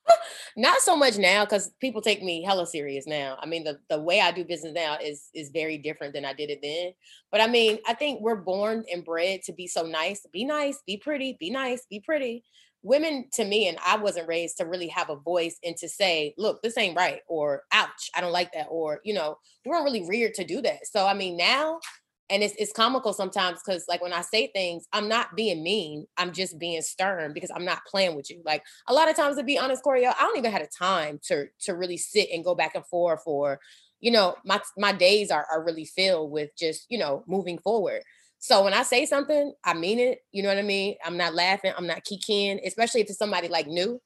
not 0.57 0.79
so 0.81 0.95
much 0.95 1.17
now 1.17 1.45
because 1.45 1.71
people 1.79 2.01
take 2.01 2.23
me 2.23 2.43
hella 2.43 2.65
serious 2.65 3.07
now. 3.07 3.37
I 3.41 3.45
mean, 3.45 3.63
the, 3.63 3.79
the 3.89 3.99
way 3.99 4.21
I 4.21 4.31
do 4.31 4.45
business 4.45 4.73
now 4.73 4.97
is 5.01 5.29
is 5.33 5.49
very 5.49 5.77
different 5.77 6.13
than 6.13 6.25
I 6.25 6.33
did 6.33 6.49
it 6.49 6.59
then. 6.61 6.93
But 7.31 7.41
I 7.41 7.47
mean, 7.47 7.79
I 7.87 7.93
think 7.93 8.21
we're 8.21 8.35
born 8.35 8.83
and 8.91 9.03
bred 9.03 9.41
to 9.43 9.53
be 9.53 9.67
so 9.67 9.83
nice, 9.83 10.25
be 10.31 10.45
nice, 10.45 10.79
be 10.85 10.97
pretty, 10.97 11.37
be 11.39 11.49
nice, 11.49 11.85
be 11.89 11.99
pretty. 11.99 12.43
Women 12.83 13.25
to 13.33 13.43
me, 13.43 13.67
and 13.67 13.79
I 13.83 13.97
wasn't 13.97 14.27
raised 14.27 14.57
to 14.57 14.65
really 14.65 14.87
have 14.89 15.09
a 15.09 15.15
voice 15.15 15.57
and 15.63 15.75
to 15.77 15.89
say, 15.89 16.35
look, 16.37 16.61
this 16.61 16.77
ain't 16.77 16.95
right, 16.95 17.21
or 17.27 17.63
ouch, 17.71 18.11
I 18.15 18.21
don't 18.21 18.31
like 18.31 18.53
that, 18.53 18.67
or 18.69 18.99
you 19.03 19.15
know, 19.15 19.37
we 19.65 19.71
weren't 19.71 19.85
really 19.85 20.07
reared 20.07 20.35
to 20.35 20.45
do 20.45 20.61
that. 20.61 20.85
So 20.85 21.05
I 21.07 21.15
mean, 21.15 21.35
now 21.35 21.79
and 22.29 22.41
it's 22.43 22.55
it's 22.57 22.71
comical 22.71 23.13
sometimes 23.13 23.59
because 23.63 23.85
like 23.87 24.01
when 24.01 24.13
I 24.13 24.21
say 24.21 24.47
things, 24.47 24.87
I'm 24.93 25.07
not 25.07 25.35
being 25.35 25.63
mean. 25.63 26.07
I'm 26.17 26.31
just 26.33 26.57
being 26.57 26.81
stern 26.81 27.33
because 27.33 27.51
I'm 27.55 27.65
not 27.65 27.85
playing 27.85 28.15
with 28.15 28.29
you. 28.29 28.41
Like 28.45 28.63
a 28.87 28.93
lot 28.93 29.09
of 29.09 29.15
times, 29.15 29.37
to 29.37 29.43
be 29.43 29.59
honest, 29.59 29.83
Corey, 29.83 30.05
I 30.05 30.13
don't 30.13 30.37
even 30.37 30.51
have 30.51 30.61
a 30.61 30.67
time 30.67 31.19
to 31.27 31.47
to 31.61 31.75
really 31.75 31.97
sit 31.97 32.29
and 32.33 32.43
go 32.43 32.55
back 32.55 32.75
and 32.75 32.85
forth. 32.85 33.21
For 33.23 33.59
you 33.99 34.11
know, 34.11 34.35
my 34.43 34.59
my 34.77 34.91
days 34.91 35.31
are 35.31 35.45
are 35.51 35.63
really 35.63 35.85
filled 35.85 36.31
with 36.31 36.49
just 36.57 36.85
you 36.89 36.97
know 36.97 37.23
moving 37.27 37.59
forward. 37.59 38.01
So 38.39 38.63
when 38.63 38.73
I 38.73 38.83
say 38.83 39.05
something, 39.05 39.53
I 39.63 39.73
mean 39.73 39.99
it. 39.99 40.19
You 40.31 40.43
know 40.43 40.49
what 40.49 40.57
I 40.57 40.63
mean? 40.63 40.95
I'm 41.05 41.17
not 41.17 41.35
laughing. 41.35 41.73
I'm 41.77 41.87
not 41.87 42.03
kikiing, 42.05 42.59
especially 42.65 43.01
if 43.01 43.09
it's 43.09 43.17
somebody 43.17 43.47
like 43.47 43.67
new, 43.67 44.01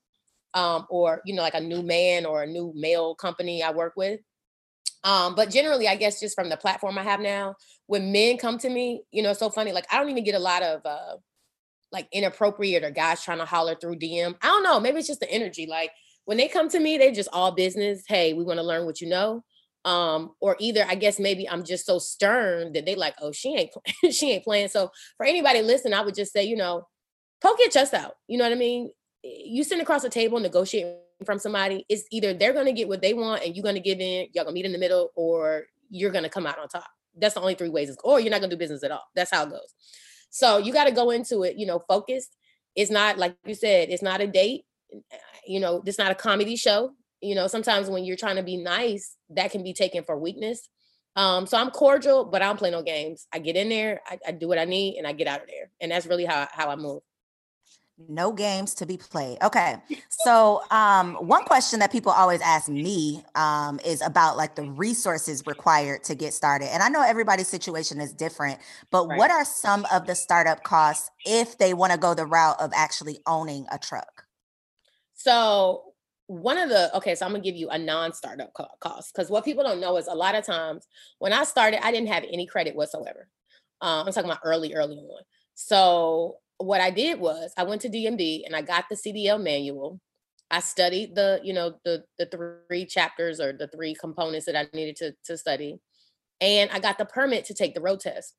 um, 0.53 0.85
or 0.89 1.21
you 1.25 1.33
know, 1.35 1.41
like 1.41 1.55
a 1.55 1.61
new 1.61 1.83
man 1.83 2.25
or 2.25 2.43
a 2.43 2.47
new 2.47 2.73
male 2.75 3.15
company 3.15 3.63
I 3.63 3.71
work 3.71 3.93
with. 3.95 4.19
Um, 5.03 5.35
but 5.35 5.49
generally, 5.49 5.87
I 5.87 5.95
guess 5.95 6.19
just 6.19 6.35
from 6.35 6.49
the 6.49 6.57
platform 6.57 6.97
I 6.97 7.03
have 7.03 7.19
now, 7.19 7.55
when 7.87 8.11
men 8.11 8.37
come 8.37 8.57
to 8.59 8.69
me, 8.69 9.03
you 9.11 9.23
know, 9.23 9.31
it's 9.31 9.39
so 9.39 9.49
funny. 9.49 9.71
Like 9.71 9.85
I 9.91 9.97
don't 9.97 10.09
even 10.09 10.23
get 10.23 10.35
a 10.35 10.39
lot 10.39 10.61
of 10.61 10.85
uh 10.85 11.15
like 11.91 12.07
inappropriate 12.11 12.83
or 12.83 12.91
guys 12.91 13.23
trying 13.23 13.39
to 13.39 13.45
holler 13.45 13.75
through 13.75 13.95
DM. 13.95 14.35
I 14.41 14.47
don't 14.47 14.63
know. 14.63 14.79
Maybe 14.79 14.99
it's 14.99 15.07
just 15.07 15.21
the 15.21 15.31
energy. 15.31 15.65
Like 15.65 15.91
when 16.25 16.37
they 16.37 16.47
come 16.47 16.69
to 16.69 16.79
me, 16.79 16.97
they're 16.97 17.11
just 17.11 17.29
all 17.33 17.51
business. 17.51 18.03
Hey, 18.07 18.33
we 18.33 18.43
want 18.43 18.59
to 18.59 18.63
learn 18.63 18.85
what 18.85 19.01
you 19.01 19.09
know. 19.09 19.43
Um, 19.85 20.31
or 20.41 20.57
either 20.59 20.85
I 20.87 20.95
guess 20.95 21.19
maybe 21.19 21.49
I'm 21.49 21.63
just 21.63 21.85
so 21.85 21.99
stern 21.99 22.73
that 22.73 22.85
they 22.85 22.95
like, 22.95 23.15
oh, 23.21 23.31
she 23.31 23.55
ain't 23.55 23.71
she 24.13 24.33
ain't 24.33 24.43
playing. 24.43 24.67
So 24.67 24.91
for 25.17 25.25
anybody 25.25 25.61
listening, 25.61 25.93
I 25.93 26.01
would 26.01 26.15
just 26.15 26.33
say, 26.33 26.43
you 26.43 26.57
know, 26.57 26.85
poke 27.41 27.59
your 27.59 27.69
chest 27.69 27.93
out. 27.93 28.13
You 28.27 28.37
know 28.37 28.43
what 28.43 28.53
I 28.53 28.55
mean? 28.57 28.91
You 29.23 29.63
sit 29.63 29.79
across 29.79 30.03
the 30.03 30.09
table, 30.09 30.39
negotiate 30.39 30.97
from 31.25 31.39
somebody, 31.39 31.85
it's 31.89 32.03
either 32.11 32.33
they're 32.33 32.53
to 32.53 32.71
get 32.71 32.87
what 32.87 33.01
they 33.01 33.13
want 33.13 33.43
and 33.43 33.55
you're 33.55 33.63
to 33.75 33.79
give 33.79 33.99
in, 33.99 34.27
y'all 34.33 34.45
to 34.45 34.51
meet 34.51 34.65
in 34.65 34.71
the 34.71 34.77
middle, 34.77 35.11
or 35.15 35.63
you're 35.89 36.11
to 36.11 36.29
come 36.29 36.45
out 36.45 36.59
on 36.59 36.67
top. 36.67 36.87
That's 37.15 37.33
the 37.33 37.41
only 37.41 37.55
three 37.55 37.69
ways. 37.69 37.95
Or 38.03 38.19
you're 38.19 38.31
not 38.31 38.41
to 38.41 38.47
do 38.47 38.57
business 38.57 38.83
at 38.83 38.91
all. 38.91 39.03
That's 39.15 39.31
how 39.31 39.43
it 39.43 39.49
goes. 39.49 39.73
So 40.29 40.57
you 40.57 40.71
got 40.71 40.85
to 40.85 40.91
go 40.91 41.09
into 41.09 41.43
it, 41.43 41.57
you 41.57 41.65
know, 41.65 41.79
focused. 41.79 42.35
It's 42.75 42.91
not 42.91 43.17
like 43.17 43.35
you 43.45 43.55
said, 43.55 43.89
it's 43.89 44.03
not 44.03 44.21
a 44.21 44.27
date. 44.27 44.65
You 45.45 45.59
know, 45.59 45.81
it's 45.85 45.97
not 45.97 46.11
a 46.11 46.15
comedy 46.15 46.55
show. 46.55 46.91
You 47.21 47.35
know, 47.35 47.47
sometimes 47.47 47.89
when 47.89 48.05
you're 48.05 48.15
trying 48.15 48.37
to 48.37 48.43
be 48.43 48.57
nice, 48.57 49.15
that 49.31 49.51
can 49.51 49.63
be 49.63 49.73
taken 49.73 50.03
for 50.03 50.17
weakness. 50.17 50.69
Um, 51.15 51.47
so 51.47 51.57
I'm 51.57 51.71
cordial, 51.71 52.23
but 52.25 52.41
I 52.41 52.45
don't 52.45 52.57
play 52.57 52.71
no 52.71 52.81
games. 52.81 53.27
I 53.33 53.39
get 53.39 53.55
in 53.57 53.67
there, 53.67 54.01
I, 54.07 54.19
I 54.27 54.31
do 54.31 54.47
what 54.47 54.59
I 54.59 54.65
need, 54.65 54.97
and 54.97 55.07
I 55.07 55.11
get 55.11 55.27
out 55.27 55.41
of 55.41 55.47
there. 55.47 55.71
And 55.81 55.91
that's 55.91 56.05
really 56.05 56.25
how 56.25 56.47
how 56.51 56.69
I 56.69 56.75
move. 56.75 57.01
No 58.07 58.31
games 58.31 58.73
to 58.75 58.85
be 58.85 58.95
played. 58.95 59.37
Okay. 59.41 59.75
So, 60.09 60.61
um, 60.71 61.15
one 61.15 61.43
question 61.43 61.79
that 61.79 61.91
people 61.91 62.11
always 62.11 62.39
ask 62.39 62.69
me 62.69 63.23
um, 63.35 63.79
is 63.85 64.01
about 64.01 64.37
like 64.37 64.55
the 64.55 64.63
resources 64.63 65.43
required 65.45 66.03
to 66.05 66.15
get 66.15 66.33
started. 66.33 66.73
And 66.73 66.81
I 66.81 66.87
know 66.87 67.01
everybody's 67.01 67.49
situation 67.49 67.99
is 67.99 68.13
different, 68.13 68.59
but 68.89 69.07
right. 69.07 69.17
what 69.17 69.31
are 69.31 69.43
some 69.43 69.85
of 69.91 70.07
the 70.07 70.15
startup 70.15 70.63
costs 70.63 71.11
if 71.25 71.57
they 71.57 71.73
want 71.73 71.91
to 71.91 71.99
go 71.99 72.13
the 72.13 72.25
route 72.25 72.55
of 72.61 72.71
actually 72.73 73.19
owning 73.27 73.65
a 73.69 73.77
truck? 73.77 74.23
So, 75.13 75.83
one 76.27 76.57
of 76.57 76.69
the 76.69 76.95
okay, 76.95 77.15
so 77.15 77.25
I'm 77.25 77.33
gonna 77.33 77.43
give 77.43 77.55
you 77.55 77.69
a 77.69 77.77
non-startup 77.77 78.53
cost 78.79 79.13
because 79.13 79.29
what 79.29 79.43
people 79.43 79.63
don't 79.63 79.81
know 79.81 79.97
is 79.97 80.07
a 80.07 80.13
lot 80.13 80.35
of 80.35 80.45
times 80.45 80.87
when 81.17 81.33
I 81.33 81.43
started, 81.43 81.83
I 81.83 81.91
didn't 81.91 82.09
have 82.09 82.23
any 82.31 82.45
credit 82.45 82.75
whatsoever. 82.75 83.27
Um, 83.81 84.07
I'm 84.07 84.13
talking 84.13 84.29
about 84.29 84.41
early, 84.43 84.73
early 84.73 84.97
on. 84.97 85.23
So 85.55 86.37
what 86.59 86.81
I 86.81 86.91
did 86.91 87.19
was 87.19 87.51
I 87.57 87.63
went 87.63 87.81
to 87.81 87.89
DMV 87.89 88.43
and 88.45 88.55
I 88.55 88.61
got 88.61 88.85
the 88.89 88.95
CDL 88.95 89.41
manual. 89.41 89.99
I 90.51 90.59
studied 90.59 91.15
the, 91.15 91.39
you 91.43 91.53
know, 91.53 91.75
the 91.85 92.03
the 92.17 92.25
three 92.67 92.85
chapters 92.85 93.39
or 93.39 93.53
the 93.53 93.67
three 93.67 93.95
components 93.95 94.45
that 94.45 94.55
I 94.55 94.67
needed 94.73 94.95
to 94.97 95.13
to 95.25 95.37
study. 95.37 95.79
And 96.41 96.69
I 96.71 96.79
got 96.79 96.97
the 96.97 97.05
permit 97.05 97.45
to 97.45 97.53
take 97.53 97.75
the 97.75 97.81
road 97.81 97.99
test. 97.99 98.35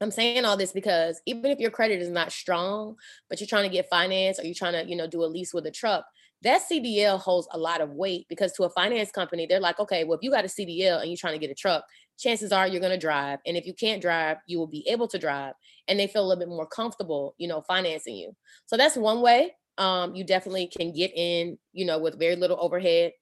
I'm 0.00 0.10
saying 0.10 0.44
all 0.44 0.56
this 0.56 0.72
because 0.72 1.20
even 1.26 1.46
if 1.50 1.58
your 1.58 1.70
credit 1.70 2.00
is 2.00 2.10
not 2.10 2.30
strong, 2.30 2.96
but 3.28 3.40
you're 3.40 3.48
trying 3.48 3.68
to 3.68 3.74
get 3.74 3.88
finance 3.88 4.38
or 4.38 4.44
you're 4.44 4.54
trying 4.54 4.74
to, 4.74 4.88
you 4.88 4.96
know, 4.96 5.08
do 5.08 5.24
a 5.24 5.26
lease 5.26 5.52
with 5.52 5.66
a 5.66 5.70
truck, 5.70 6.04
that 6.42 6.62
CDL 6.70 7.18
holds 7.18 7.48
a 7.52 7.58
lot 7.58 7.80
of 7.80 7.90
weight 7.90 8.26
because 8.28 8.52
to 8.52 8.64
a 8.64 8.70
finance 8.70 9.10
company, 9.10 9.46
they're 9.46 9.60
like, 9.60 9.80
okay, 9.80 10.04
well, 10.04 10.16
if 10.16 10.22
you 10.22 10.30
got 10.30 10.44
a 10.44 10.48
CDL 10.48 11.00
and 11.00 11.10
you're 11.10 11.16
trying 11.16 11.32
to 11.32 11.38
get 11.38 11.50
a 11.50 11.54
truck, 11.54 11.84
chances 12.18 12.52
are 12.52 12.66
you're 12.66 12.80
going 12.80 12.92
to 12.92 12.98
drive. 12.98 13.38
And 13.46 13.56
if 13.56 13.66
you 13.66 13.72
can't 13.72 14.02
drive, 14.02 14.38
you 14.46 14.58
will 14.58 14.66
be 14.66 14.86
able 14.88 15.08
to 15.08 15.18
drive. 15.18 15.54
And 15.86 15.98
they 15.98 16.06
feel 16.06 16.22
a 16.22 16.26
little 16.26 16.40
bit 16.40 16.48
more 16.48 16.66
comfortable, 16.66 17.34
you 17.38 17.48
know, 17.48 17.62
financing 17.62 18.16
you. 18.16 18.34
So 18.66 18.76
that's 18.76 18.96
one 18.96 19.20
way. 19.20 19.54
Um, 19.78 20.14
you 20.14 20.24
definitely 20.24 20.66
can 20.66 20.92
get 20.92 21.12
in, 21.14 21.56
you 21.72 21.86
know, 21.86 21.98
with 21.98 22.18
very 22.18 22.36
little 22.36 22.58
overhead. 22.60 23.12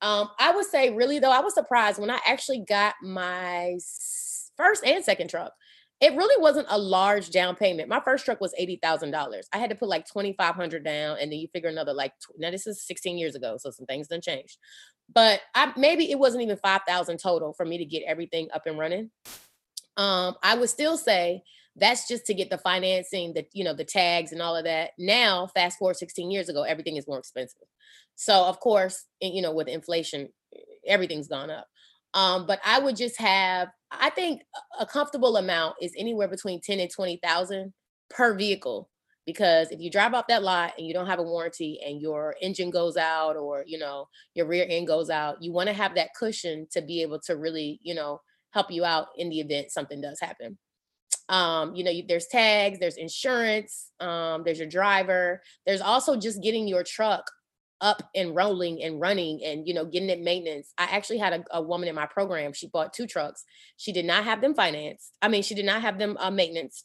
Um, 0.00 0.30
I 0.38 0.52
would 0.52 0.66
say, 0.66 0.90
really 0.94 1.18
though, 1.18 1.32
I 1.32 1.40
was 1.40 1.54
surprised 1.54 1.98
when 1.98 2.10
I 2.10 2.20
actually 2.26 2.64
got 2.68 2.94
my 3.02 3.76
first 4.56 4.84
and 4.84 5.04
second 5.04 5.28
truck. 5.28 5.52
It 6.00 6.14
really 6.14 6.40
wasn't 6.40 6.68
a 6.70 6.78
large 6.78 7.30
down 7.30 7.56
payment. 7.56 7.88
My 7.88 8.00
first 8.00 8.24
truck 8.24 8.40
was 8.40 8.54
eighty 8.56 8.78
thousand 8.80 9.10
dollars. 9.10 9.48
I 9.52 9.58
had 9.58 9.70
to 9.70 9.76
put 9.76 9.88
like 9.88 10.06
twenty 10.06 10.32
five 10.32 10.54
hundred 10.54 10.84
down, 10.84 11.18
and 11.20 11.32
then 11.32 11.38
you 11.38 11.48
figure 11.52 11.68
another 11.68 11.92
like. 11.92 12.12
Now 12.38 12.50
this 12.50 12.66
is 12.66 12.86
sixteen 12.86 13.18
years 13.18 13.34
ago, 13.34 13.56
so 13.58 13.70
some 13.70 13.86
things 13.86 14.08
done 14.08 14.20
changed. 14.20 14.58
But 15.12 15.40
I 15.54 15.72
maybe 15.76 16.10
it 16.10 16.18
wasn't 16.18 16.44
even 16.44 16.56
five 16.58 16.82
thousand 16.86 17.18
total 17.18 17.52
for 17.52 17.66
me 17.66 17.78
to 17.78 17.84
get 17.84 18.04
everything 18.06 18.48
up 18.54 18.62
and 18.66 18.78
running. 18.78 19.10
Um, 19.96 20.36
I 20.42 20.54
would 20.54 20.70
still 20.70 20.96
say 20.96 21.42
that's 21.74 22.06
just 22.06 22.26
to 22.26 22.34
get 22.34 22.50
the 22.50 22.58
financing, 22.58 23.34
the 23.34 23.46
you 23.52 23.64
know 23.64 23.74
the 23.74 23.84
tags 23.84 24.30
and 24.30 24.40
all 24.40 24.56
of 24.56 24.64
that. 24.64 24.90
Now, 24.98 25.48
fast 25.48 25.78
forward 25.78 25.96
sixteen 25.96 26.30
years 26.30 26.48
ago, 26.48 26.62
everything 26.62 26.96
is 26.96 27.08
more 27.08 27.18
expensive. 27.18 27.66
So 28.14 28.44
of 28.44 28.60
course, 28.60 29.04
you 29.20 29.42
know 29.42 29.52
with 29.52 29.66
inflation, 29.66 30.28
everything's 30.86 31.28
gone 31.28 31.50
up. 31.50 31.66
Um, 32.14 32.46
but 32.46 32.60
I 32.64 32.78
would 32.78 32.96
just 32.96 33.18
have, 33.20 33.68
I 33.90 34.10
think 34.10 34.42
a 34.78 34.86
comfortable 34.86 35.36
amount 35.36 35.76
is 35.80 35.92
anywhere 35.96 36.28
between 36.28 36.60
10 36.60 36.80
and 36.80 36.90
20,000 36.90 37.72
per 38.10 38.34
vehicle. 38.34 38.88
Because 39.26 39.70
if 39.70 39.78
you 39.78 39.90
drive 39.90 40.14
off 40.14 40.26
that 40.28 40.42
lot 40.42 40.72
and 40.78 40.86
you 40.86 40.94
don't 40.94 41.06
have 41.06 41.18
a 41.18 41.22
warranty 41.22 41.78
and 41.84 42.00
your 42.00 42.34
engine 42.40 42.70
goes 42.70 42.96
out 42.96 43.36
or, 43.36 43.62
you 43.66 43.78
know, 43.78 44.08
your 44.34 44.46
rear 44.46 44.64
end 44.66 44.86
goes 44.86 45.10
out, 45.10 45.42
you 45.42 45.52
want 45.52 45.68
to 45.68 45.74
have 45.74 45.94
that 45.96 46.14
cushion 46.18 46.66
to 46.72 46.80
be 46.80 47.02
able 47.02 47.20
to 47.26 47.36
really, 47.36 47.78
you 47.82 47.94
know, 47.94 48.22
help 48.52 48.70
you 48.70 48.86
out 48.86 49.08
in 49.16 49.28
the 49.28 49.40
event 49.40 49.70
something 49.70 50.00
does 50.00 50.18
happen. 50.20 50.56
Um, 51.28 51.74
you 51.74 51.84
know, 51.84 51.90
you, 51.90 52.04
there's 52.08 52.26
tags, 52.26 52.78
there's 52.78 52.96
insurance, 52.96 53.90
um, 54.00 54.44
there's 54.44 54.58
your 54.58 54.68
driver. 54.68 55.42
There's 55.66 55.82
also 55.82 56.16
just 56.16 56.42
getting 56.42 56.66
your 56.66 56.82
truck 56.82 57.30
up 57.80 58.02
and 58.14 58.34
rolling 58.34 58.82
and 58.82 59.00
running 59.00 59.40
and 59.44 59.66
you 59.66 59.74
know 59.74 59.84
getting 59.84 60.10
it 60.10 60.20
maintenance. 60.20 60.72
I 60.78 60.84
actually 60.84 61.18
had 61.18 61.32
a, 61.32 61.58
a, 61.58 61.62
woman 61.62 61.88
in 61.88 61.94
my 61.94 62.06
program 62.06 62.52
she 62.52 62.66
bought 62.66 62.92
two 62.92 63.06
trucks. 63.06 63.44
She 63.76 63.92
did 63.92 64.04
not 64.04 64.24
have 64.24 64.40
them 64.40 64.54
financed 64.54 65.12
i 65.22 65.28
mean 65.28 65.42
she 65.42 65.54
did 65.54 65.64
not 65.64 65.82
have 65.82 65.98
them 65.98 66.16
uh, 66.18 66.30
maintenance 66.30 66.82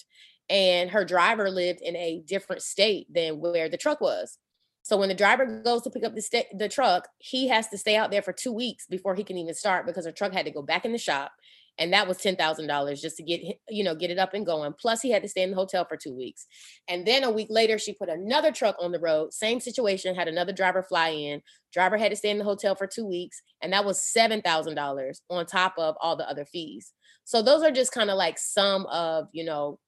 and 0.50 0.90
her 0.90 1.06
driver 1.06 1.50
lived 1.50 1.82
in 1.82 1.96
a 1.96 2.22
different 2.26 2.62
state 2.62 3.12
than 3.14 3.40
where 3.40 3.70
the 3.70 3.78
truck 3.78 4.02
was. 4.02 4.38
So 4.84 4.98
when 4.98 5.08
the 5.08 5.16
driver 5.16 5.62
goes 5.64 5.84
to 5.84 5.90
pick 5.90 6.04
up 6.04 6.14
the, 6.14 6.22
st- 6.22 6.58
the 6.58 6.68
truck 6.68 7.08
he 7.18 7.48
has 7.48 7.70
to 7.70 7.78
stay 7.78 7.96
out 7.96 8.12
there 8.12 8.22
for 8.22 8.34
two 8.34 8.52
weeks 8.52 8.86
before 8.86 9.16
he 9.16 9.24
can 9.24 9.38
even 9.38 9.54
start 9.54 9.86
because 9.86 10.06
her 10.06 10.12
truck 10.12 10.34
had 10.34 10.46
to 10.46 10.52
go 10.52 10.62
back 10.62 10.86
in 10.86 10.92
the 10.92 10.98
shop 10.98 11.32
and 11.78 11.92
that 11.94 12.08
was 12.08 12.18
ten 12.18 12.36
thousand 12.36 12.68
dollars 12.68 13.02
just 13.02 13.18
to 13.18 13.24
get 13.24 13.42
you 13.70 13.84
know 13.84 13.96
get 13.96 14.12
it 14.12 14.20
up 14.20 14.34
and 14.34 14.46
going. 14.46 14.74
Plus, 14.80 15.02
he 15.02 15.12
had 15.12 15.24
to 15.24 15.30
stay 15.30 15.42
in 15.42 15.52
the 15.52 15.56
hotel 15.56 15.86
for 15.86 15.98
two 15.98 16.16
weeks, 16.16 16.46
and 16.88 17.06
then 17.06 17.24
a 17.24 17.32
week 17.32 17.48
later, 17.50 17.78
she 17.78 17.94
put 17.94 18.10
another 18.10 18.52
truck 18.52 18.76
on 18.80 18.92
the 18.92 19.00
road. 19.00 19.34
Same 19.34 19.60
situation, 19.60 20.16
had 20.16 20.28
another 20.28 20.54
driver 20.54 20.84
fly 20.84 21.10
in. 21.10 21.42
Driver 21.72 21.98
had 21.98 22.12
to 22.12 22.16
stay 22.16 22.30
in 22.30 22.38
the 22.38 22.44
hotel 22.44 22.76
for 22.76 22.88
two 22.88 23.06
weeks, 23.06 23.42
and 23.62 23.74
that 23.74 23.86
was 23.86 24.02
seven 24.02 24.42
thousand 24.42 24.76
dollars 24.76 25.22
on 25.30 25.46
top 25.46 25.74
of 25.78 25.96
all 26.00 26.16
the 26.16 26.30
other 26.30 26.46
fees. 26.46 26.94
So 27.26 27.42
those 27.42 27.64
are 27.64 27.72
just 27.72 27.92
kind 27.92 28.10
of 28.10 28.18
like 28.18 28.38
some 28.38 28.86
of 28.88 29.28
you 29.32 29.44
know 29.44 29.80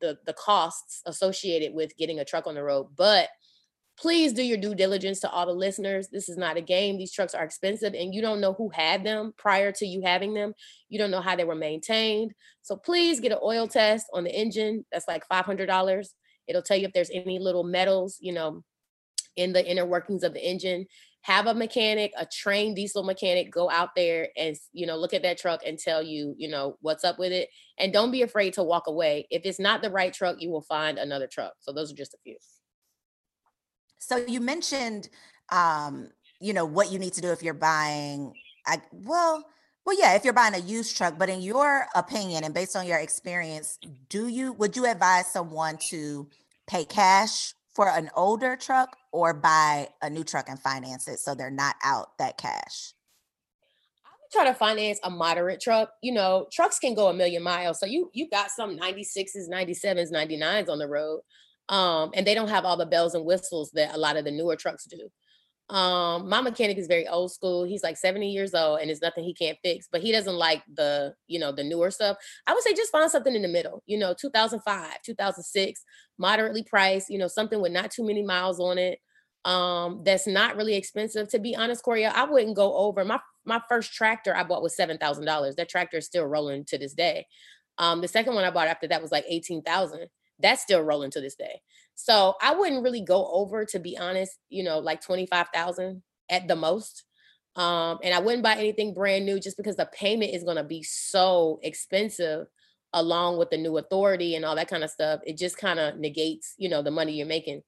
the 0.00 0.18
the 0.26 0.34
costs 0.34 1.02
associated 1.06 1.74
with 1.74 1.96
getting 1.96 2.20
a 2.20 2.24
truck 2.24 2.46
on 2.46 2.54
the 2.54 2.62
road, 2.62 2.88
but 2.96 3.28
please 4.00 4.32
do 4.32 4.42
your 4.42 4.56
due 4.56 4.74
diligence 4.74 5.20
to 5.20 5.30
all 5.30 5.44
the 5.44 5.52
listeners. 5.52 6.08
This 6.08 6.30
is 6.30 6.38
not 6.38 6.56
a 6.56 6.62
game. 6.62 6.96
These 6.96 7.12
trucks 7.12 7.34
are 7.34 7.44
expensive 7.44 7.92
and 7.92 8.14
you 8.14 8.22
don't 8.22 8.40
know 8.40 8.54
who 8.54 8.70
had 8.70 9.04
them 9.04 9.34
prior 9.36 9.72
to 9.72 9.86
you 9.86 10.00
having 10.02 10.32
them. 10.32 10.54
You 10.88 10.98
don't 10.98 11.10
know 11.10 11.20
how 11.20 11.36
they 11.36 11.44
were 11.44 11.54
maintained. 11.54 12.32
So 12.62 12.76
please 12.76 13.20
get 13.20 13.32
an 13.32 13.38
oil 13.42 13.68
test 13.68 14.06
on 14.14 14.24
the 14.24 14.34
engine. 14.34 14.86
That's 14.90 15.06
like 15.06 15.28
$500. 15.28 16.06
It'll 16.48 16.62
tell 16.62 16.78
you 16.78 16.86
if 16.86 16.94
there's 16.94 17.10
any 17.10 17.38
little 17.38 17.62
metals, 17.62 18.16
you 18.20 18.32
know, 18.32 18.64
in 19.36 19.52
the 19.52 19.64
inner 19.70 19.84
workings 19.84 20.22
of 20.22 20.32
the 20.32 20.44
engine. 20.44 20.86
Have 21.22 21.46
a 21.46 21.52
mechanic, 21.52 22.12
a 22.18 22.24
trained 22.24 22.76
diesel 22.76 23.02
mechanic 23.02 23.52
go 23.52 23.68
out 23.68 23.90
there 23.94 24.28
and, 24.38 24.56
you 24.72 24.86
know, 24.86 24.96
look 24.96 25.12
at 25.12 25.22
that 25.24 25.36
truck 25.36 25.60
and 25.66 25.78
tell 25.78 26.02
you, 26.02 26.34
you 26.38 26.48
know, 26.48 26.78
what's 26.80 27.04
up 27.04 27.18
with 27.18 27.32
it. 27.32 27.50
And 27.78 27.92
don't 27.92 28.10
be 28.10 28.22
afraid 28.22 28.54
to 28.54 28.62
walk 28.62 28.86
away. 28.86 29.26
If 29.30 29.42
it's 29.44 29.60
not 29.60 29.82
the 29.82 29.90
right 29.90 30.14
truck, 30.14 30.36
you 30.38 30.48
will 30.48 30.62
find 30.62 30.96
another 30.96 31.26
truck. 31.26 31.52
So 31.60 31.74
those 31.74 31.92
are 31.92 31.96
just 31.96 32.14
a 32.14 32.18
few. 32.24 32.38
So 34.00 34.16
you 34.16 34.40
mentioned, 34.40 35.10
um, 35.50 36.10
you 36.40 36.52
know, 36.52 36.64
what 36.64 36.90
you 36.90 36.98
need 36.98 37.12
to 37.12 37.20
do 37.20 37.30
if 37.30 37.42
you're 37.42 37.54
buying. 37.54 38.34
I 38.66 38.80
well, 38.92 39.44
well, 39.84 39.98
yeah, 39.98 40.14
if 40.14 40.24
you're 40.24 40.32
buying 40.32 40.54
a 40.54 40.58
used 40.58 40.96
truck. 40.96 41.18
But 41.18 41.28
in 41.28 41.42
your 41.42 41.86
opinion, 41.94 42.42
and 42.42 42.54
based 42.54 42.74
on 42.74 42.86
your 42.86 42.98
experience, 42.98 43.78
do 44.08 44.26
you 44.26 44.52
would 44.54 44.74
you 44.74 44.86
advise 44.86 45.26
someone 45.26 45.76
to 45.90 46.28
pay 46.66 46.84
cash 46.84 47.54
for 47.74 47.88
an 47.88 48.10
older 48.16 48.56
truck 48.56 48.96
or 49.12 49.34
buy 49.34 49.88
a 50.02 50.08
new 50.08 50.24
truck 50.24 50.48
and 50.48 50.58
finance 50.58 51.06
it 51.06 51.18
so 51.18 51.34
they're 51.34 51.50
not 51.50 51.76
out 51.84 52.16
that 52.18 52.38
cash? 52.38 52.94
Try 54.32 54.44
to 54.44 54.54
finance 54.54 54.98
a 55.02 55.10
moderate 55.10 55.60
truck. 55.60 55.92
You 56.02 56.12
know, 56.12 56.46
trucks 56.50 56.78
can 56.78 56.94
go 56.94 57.08
a 57.08 57.14
million 57.14 57.42
miles. 57.42 57.78
So 57.78 57.84
you 57.84 58.10
you 58.14 58.30
got 58.30 58.50
some 58.50 58.78
96s, 58.78 59.50
97s, 59.50 60.10
99s 60.10 60.70
on 60.70 60.78
the 60.78 60.88
road 60.88 61.20
um, 61.70 62.10
and 62.14 62.26
they 62.26 62.34
don't 62.34 62.48
have 62.48 62.64
all 62.64 62.76
the 62.76 62.84
bells 62.84 63.14
and 63.14 63.24
whistles 63.24 63.70
that 63.70 63.94
a 63.94 63.98
lot 63.98 64.16
of 64.16 64.24
the 64.24 64.30
newer 64.30 64.56
trucks 64.56 64.84
do. 64.84 65.08
Um, 65.74 66.28
my 66.28 66.40
mechanic 66.40 66.78
is 66.78 66.88
very 66.88 67.06
old 67.06 67.30
school. 67.30 67.62
He's 67.62 67.84
like 67.84 67.96
70 67.96 68.28
years 68.28 68.54
old 68.54 68.80
and 68.80 68.88
there's 68.88 69.00
nothing 69.00 69.22
he 69.22 69.32
can't 69.32 69.56
fix, 69.62 69.86
but 69.90 70.00
he 70.00 70.10
doesn't 70.10 70.34
like 70.34 70.64
the, 70.74 71.14
you 71.28 71.38
know, 71.38 71.52
the 71.52 71.62
newer 71.62 71.92
stuff. 71.92 72.16
I 72.48 72.52
would 72.52 72.64
say 72.64 72.74
just 72.74 72.90
find 72.90 73.08
something 73.08 73.36
in 73.36 73.42
the 73.42 73.48
middle, 73.48 73.84
you 73.86 73.96
know, 73.96 74.12
2005, 74.12 75.02
2006, 75.04 75.84
moderately 76.18 76.64
priced, 76.64 77.08
you 77.08 77.18
know, 77.18 77.28
something 77.28 77.62
with 77.62 77.70
not 77.70 77.92
too 77.92 78.04
many 78.04 78.24
miles 78.24 78.58
on 78.58 78.78
it. 78.78 78.98
Um, 79.44 80.02
that's 80.04 80.26
not 80.26 80.56
really 80.56 80.74
expensive. 80.74 81.28
To 81.28 81.38
be 81.38 81.54
honest, 81.54 81.84
Coria, 81.84 82.12
I 82.14 82.24
wouldn't 82.24 82.56
go 82.56 82.76
over 82.76 83.04
my 83.04 83.20
my 83.46 83.62
first 83.70 83.94
tractor 83.94 84.36
I 84.36 84.42
bought 84.42 84.62
was 84.62 84.76
seven 84.76 84.98
thousand 84.98 85.24
dollars. 85.24 85.54
That 85.56 85.70
tractor 85.70 85.96
is 85.96 86.04
still 86.04 86.26
rolling 86.26 86.64
to 86.66 86.78
this 86.78 86.92
day. 86.92 87.26
Um, 87.78 88.02
the 88.02 88.08
second 88.08 88.34
one 88.34 88.44
I 88.44 88.50
bought 88.50 88.68
after 88.68 88.86
that 88.88 89.00
was 89.00 89.12
like 89.12 89.24
eighteen 89.28 89.62
thousand 89.62 90.08
that's 90.42 90.62
still 90.62 90.80
rolling 90.82 91.10
to 91.12 91.20
this 91.20 91.34
day. 91.34 91.60
So 91.94 92.34
I 92.40 92.54
wouldn't 92.54 92.82
really 92.82 93.02
go 93.02 93.28
over, 93.32 93.64
to 93.66 93.78
be 93.78 93.98
honest, 93.98 94.38
you 94.48 94.62
know, 94.64 94.78
like 94.78 95.00
25,000 95.02 96.02
at 96.30 96.48
the 96.48 96.56
most. 96.56 97.04
Um, 97.56 97.98
and 98.02 98.14
I 98.14 98.20
wouldn't 98.20 98.42
buy 98.44 98.54
anything 98.54 98.94
brand 98.94 99.26
new 99.26 99.40
just 99.40 99.56
because 99.56 99.76
the 99.76 99.86
payment 99.92 100.32
is 100.34 100.44
going 100.44 100.56
to 100.56 100.64
be 100.64 100.82
so 100.82 101.58
expensive 101.62 102.46
along 102.92 103.38
with 103.38 103.50
the 103.50 103.56
new 103.56 103.76
authority 103.78 104.34
and 104.34 104.44
all 104.44 104.56
that 104.56 104.68
kind 104.68 104.84
of 104.84 104.90
stuff. 104.90 105.20
It 105.26 105.36
just 105.36 105.58
kind 105.58 105.78
of 105.78 105.98
negates, 105.98 106.54
you 106.58 106.68
know, 106.68 106.82
the 106.82 106.90
money 106.90 107.12
you're 107.12 107.26
making. 107.26 107.62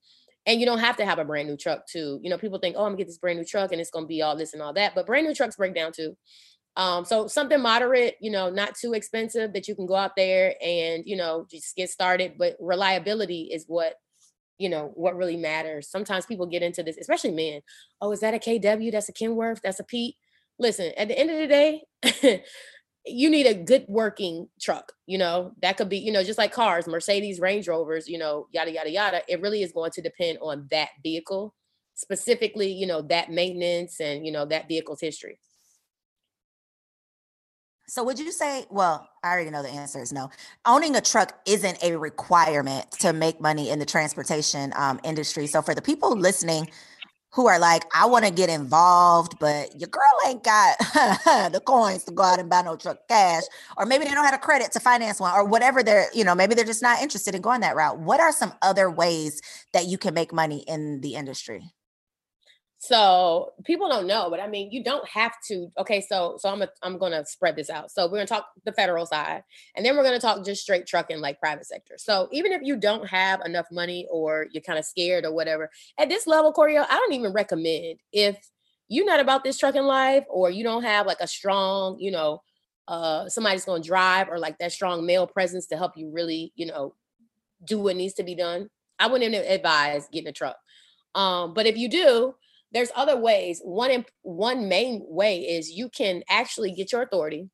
And 0.46 0.58
you 0.58 0.66
don't 0.66 0.78
have 0.80 0.96
to 0.96 1.04
have 1.04 1.18
a 1.20 1.24
brand 1.24 1.48
new 1.48 1.56
truck 1.56 1.86
too. 1.86 2.18
You 2.22 2.30
know, 2.30 2.38
people 2.38 2.58
think, 2.58 2.74
oh, 2.76 2.80
I'm 2.80 2.92
gonna 2.92 2.96
get 2.96 3.06
this 3.06 3.18
brand 3.18 3.38
new 3.38 3.44
truck 3.44 3.70
and 3.70 3.80
it's 3.80 3.90
gonna 3.90 4.06
be 4.06 4.22
all 4.22 4.36
this 4.36 4.54
and 4.54 4.62
all 4.62 4.72
that. 4.72 4.94
But 4.94 5.06
brand 5.06 5.26
new 5.26 5.34
trucks 5.34 5.56
break 5.56 5.74
down 5.74 5.92
too. 5.92 6.16
Um, 6.76 7.04
so 7.04 7.26
something 7.26 7.60
moderate, 7.60 8.16
you 8.20 8.30
know, 8.30 8.48
not 8.48 8.74
too 8.74 8.94
expensive 8.94 9.52
that 9.52 9.68
you 9.68 9.74
can 9.74 9.86
go 9.86 9.94
out 9.94 10.16
there 10.16 10.54
and, 10.62 11.02
you 11.06 11.16
know, 11.16 11.46
just 11.50 11.76
get 11.76 11.90
started. 11.90 12.34
But 12.38 12.56
reliability 12.60 13.50
is 13.52 13.64
what, 13.66 13.94
you 14.58 14.68
know, 14.68 14.92
what 14.94 15.16
really 15.16 15.36
matters. 15.36 15.90
Sometimes 15.90 16.26
people 16.26 16.46
get 16.46 16.62
into 16.62 16.82
this, 16.82 16.96
especially 16.96 17.32
men. 17.32 17.60
Oh, 18.00 18.12
is 18.12 18.20
that 18.20 18.34
a 18.34 18.38
KW? 18.38 18.90
That's 18.90 19.08
a 19.08 19.12
Kenworth? 19.12 19.60
That's 19.62 19.80
a 19.80 19.84
Pete? 19.84 20.16
Listen, 20.58 20.92
at 20.96 21.08
the 21.08 21.18
end 21.18 21.30
of 21.30 21.38
the 21.38 21.46
day, 21.46 22.42
you 23.06 23.28
need 23.28 23.46
a 23.46 23.54
good 23.54 23.84
working 23.88 24.48
truck. 24.60 24.92
You 25.06 25.18
know, 25.18 25.52
that 25.60 25.76
could 25.76 25.88
be, 25.88 25.98
you 25.98 26.12
know, 26.12 26.22
just 26.22 26.38
like 26.38 26.52
cars, 26.52 26.86
Mercedes, 26.86 27.40
Range 27.40 27.66
Rovers, 27.66 28.08
you 28.08 28.18
know, 28.18 28.46
yada, 28.52 28.72
yada, 28.72 28.90
yada. 28.90 29.22
It 29.28 29.42
really 29.42 29.62
is 29.62 29.72
going 29.72 29.90
to 29.92 30.02
depend 30.02 30.38
on 30.40 30.68
that 30.70 30.90
vehicle, 31.02 31.54
specifically, 31.94 32.72
you 32.72 32.86
know, 32.86 33.02
that 33.02 33.30
maintenance 33.30 34.00
and, 34.00 34.24
you 34.24 34.32
know, 34.32 34.46
that 34.46 34.68
vehicle's 34.68 35.00
history. 35.00 35.38
So 37.88 38.04
would 38.04 38.18
you 38.18 38.32
say, 38.32 38.64
well, 38.70 39.08
I 39.22 39.32
already 39.32 39.50
know 39.50 39.62
the 39.62 39.68
answer 39.68 40.00
is 40.00 40.12
no. 40.12 40.30
Owning 40.64 40.96
a 40.96 41.00
truck 41.00 41.38
isn't 41.46 41.82
a 41.82 41.96
requirement 41.96 42.90
to 43.00 43.12
make 43.12 43.40
money 43.40 43.70
in 43.70 43.78
the 43.78 43.86
transportation 43.86 44.72
um, 44.76 45.00
industry. 45.04 45.46
So 45.46 45.62
for 45.62 45.74
the 45.74 45.82
people 45.82 46.16
listening 46.16 46.70
who 47.32 47.46
are 47.46 47.58
like, 47.58 47.82
I 47.94 48.06
want 48.06 48.26
to 48.26 48.30
get 48.30 48.50
involved, 48.50 49.38
but 49.40 49.78
your 49.80 49.88
girl 49.88 50.02
ain't 50.26 50.44
got 50.44 50.78
the 51.52 51.62
coins 51.64 52.04
to 52.04 52.12
go 52.12 52.22
out 52.22 52.38
and 52.38 52.48
buy 52.48 52.62
no 52.62 52.76
truck 52.76 53.08
cash, 53.08 53.44
or 53.78 53.86
maybe 53.86 54.04
they 54.04 54.10
don't 54.10 54.24
have 54.24 54.34
a 54.34 54.38
credit 54.38 54.70
to 54.72 54.80
finance 54.80 55.18
one, 55.18 55.32
or 55.34 55.44
whatever 55.44 55.82
they're, 55.82 56.08
you 56.14 56.24
know, 56.24 56.34
maybe 56.34 56.54
they're 56.54 56.64
just 56.64 56.82
not 56.82 57.00
interested 57.00 57.34
in 57.34 57.40
going 57.40 57.62
that 57.62 57.74
route. 57.74 57.98
What 57.98 58.20
are 58.20 58.32
some 58.32 58.52
other 58.60 58.90
ways 58.90 59.40
that 59.72 59.86
you 59.86 59.96
can 59.96 60.12
make 60.12 60.32
money 60.32 60.62
in 60.68 61.00
the 61.00 61.14
industry? 61.14 61.72
So 62.84 63.52
people 63.64 63.88
don't 63.88 64.08
know, 64.08 64.26
but 64.28 64.40
I 64.40 64.48
mean, 64.48 64.72
you 64.72 64.82
don't 64.82 65.08
have 65.08 65.34
to. 65.46 65.68
Okay, 65.78 66.00
so 66.00 66.36
so 66.40 66.48
I'm 66.48 66.62
a, 66.62 66.68
I'm 66.82 66.98
gonna 66.98 67.24
spread 67.24 67.54
this 67.54 67.70
out. 67.70 67.92
So 67.92 68.06
we're 68.06 68.16
gonna 68.16 68.26
talk 68.26 68.48
the 68.64 68.72
federal 68.72 69.06
side, 69.06 69.44
and 69.76 69.86
then 69.86 69.96
we're 69.96 70.02
gonna 70.02 70.18
talk 70.18 70.44
just 70.44 70.62
straight 70.62 70.84
trucking, 70.84 71.20
like 71.20 71.38
private 71.38 71.64
sector. 71.64 71.94
So 71.96 72.28
even 72.32 72.50
if 72.50 72.60
you 72.64 72.74
don't 72.76 73.06
have 73.06 73.40
enough 73.46 73.66
money, 73.70 74.08
or 74.10 74.48
you're 74.50 74.64
kind 74.64 74.80
of 74.80 74.84
scared 74.84 75.24
or 75.24 75.32
whatever, 75.32 75.70
at 75.96 76.08
this 76.08 76.26
level, 76.26 76.52
Corio, 76.52 76.82
I 76.82 76.96
don't 76.96 77.12
even 77.12 77.32
recommend 77.32 78.00
if 78.12 78.36
you're 78.88 79.06
not 79.06 79.20
about 79.20 79.44
this 79.44 79.58
trucking 79.58 79.84
life, 79.84 80.24
or 80.28 80.50
you 80.50 80.64
don't 80.64 80.82
have 80.82 81.06
like 81.06 81.20
a 81.20 81.28
strong, 81.28 81.98
you 82.00 82.10
know, 82.10 82.42
uh, 82.88 83.28
somebody's 83.28 83.64
gonna 83.64 83.80
drive, 83.80 84.28
or 84.28 84.40
like 84.40 84.58
that 84.58 84.72
strong 84.72 85.06
male 85.06 85.28
presence 85.28 85.68
to 85.68 85.76
help 85.76 85.92
you 85.96 86.10
really, 86.12 86.52
you 86.56 86.66
know, 86.66 86.96
do 87.64 87.78
what 87.78 87.96
needs 87.96 88.14
to 88.14 88.24
be 88.24 88.34
done. 88.34 88.68
I 88.98 89.06
wouldn't 89.06 89.32
even 89.34 89.46
advise 89.48 90.08
getting 90.12 90.28
a 90.28 90.32
truck. 90.32 90.56
Um, 91.14 91.54
but 91.54 91.66
if 91.66 91.76
you 91.76 91.88
do, 91.88 92.34
there's 92.72 92.90
other 92.94 93.16
ways. 93.16 93.60
One 93.62 94.04
one 94.22 94.68
main 94.68 95.04
way 95.06 95.40
is 95.40 95.70
you 95.70 95.88
can 95.88 96.22
actually 96.28 96.72
get 96.72 96.92
your 96.92 97.02
authority. 97.02 97.48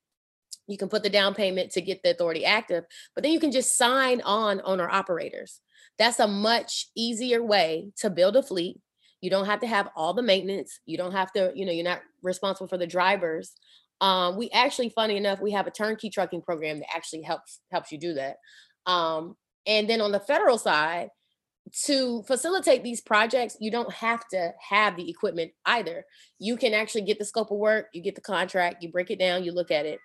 You 0.66 0.76
can 0.76 0.88
put 0.88 1.02
the 1.02 1.10
down 1.10 1.34
payment 1.34 1.72
to 1.72 1.80
get 1.80 2.02
the 2.02 2.10
authority 2.10 2.44
active, 2.44 2.84
but 3.14 3.24
then 3.24 3.32
you 3.32 3.40
can 3.40 3.52
just 3.52 3.76
sign 3.76 4.20
on 4.20 4.60
owner 4.64 4.88
operators. 4.88 5.60
That's 5.98 6.20
a 6.20 6.28
much 6.28 6.88
easier 6.94 7.42
way 7.42 7.90
to 7.98 8.10
build 8.10 8.36
a 8.36 8.42
fleet. 8.42 8.78
You 9.20 9.30
don't 9.30 9.46
have 9.46 9.60
to 9.60 9.66
have 9.66 9.88
all 9.96 10.14
the 10.14 10.22
maintenance. 10.22 10.78
You 10.86 10.96
don't 10.96 11.12
have 11.12 11.32
to, 11.32 11.52
you 11.54 11.66
know, 11.66 11.72
you're 11.72 11.84
not 11.84 12.02
responsible 12.22 12.68
for 12.68 12.78
the 12.78 12.86
drivers. 12.86 13.52
Um, 14.00 14.36
we 14.36 14.48
actually, 14.50 14.90
funny 14.90 15.16
enough, 15.16 15.40
we 15.40 15.50
have 15.52 15.66
a 15.66 15.72
turnkey 15.72 16.10
trucking 16.10 16.42
program 16.42 16.78
that 16.78 16.94
actually 16.94 17.22
helps 17.22 17.60
helps 17.72 17.90
you 17.90 17.98
do 17.98 18.14
that. 18.14 18.36
Um, 18.86 19.36
and 19.66 19.88
then 19.88 20.00
on 20.00 20.12
the 20.12 20.20
federal 20.20 20.56
side, 20.56 21.08
to 21.86 22.22
facilitate 22.22 22.82
these 22.82 23.00
projects, 23.00 23.56
you 23.60 23.70
don't 23.70 23.92
have 23.92 24.26
to 24.28 24.52
have 24.68 24.96
the 24.96 25.08
equipment 25.08 25.52
either. 25.66 26.04
You 26.38 26.56
can 26.56 26.74
actually 26.74 27.02
get 27.02 27.18
the 27.18 27.24
scope 27.24 27.50
of 27.50 27.58
work, 27.58 27.86
you 27.92 28.02
get 28.02 28.14
the 28.14 28.20
contract, 28.20 28.82
you 28.82 28.90
break 28.90 29.10
it 29.10 29.18
down, 29.18 29.44
you 29.44 29.52
look 29.52 29.70
at 29.70 29.86
it. 29.86 29.98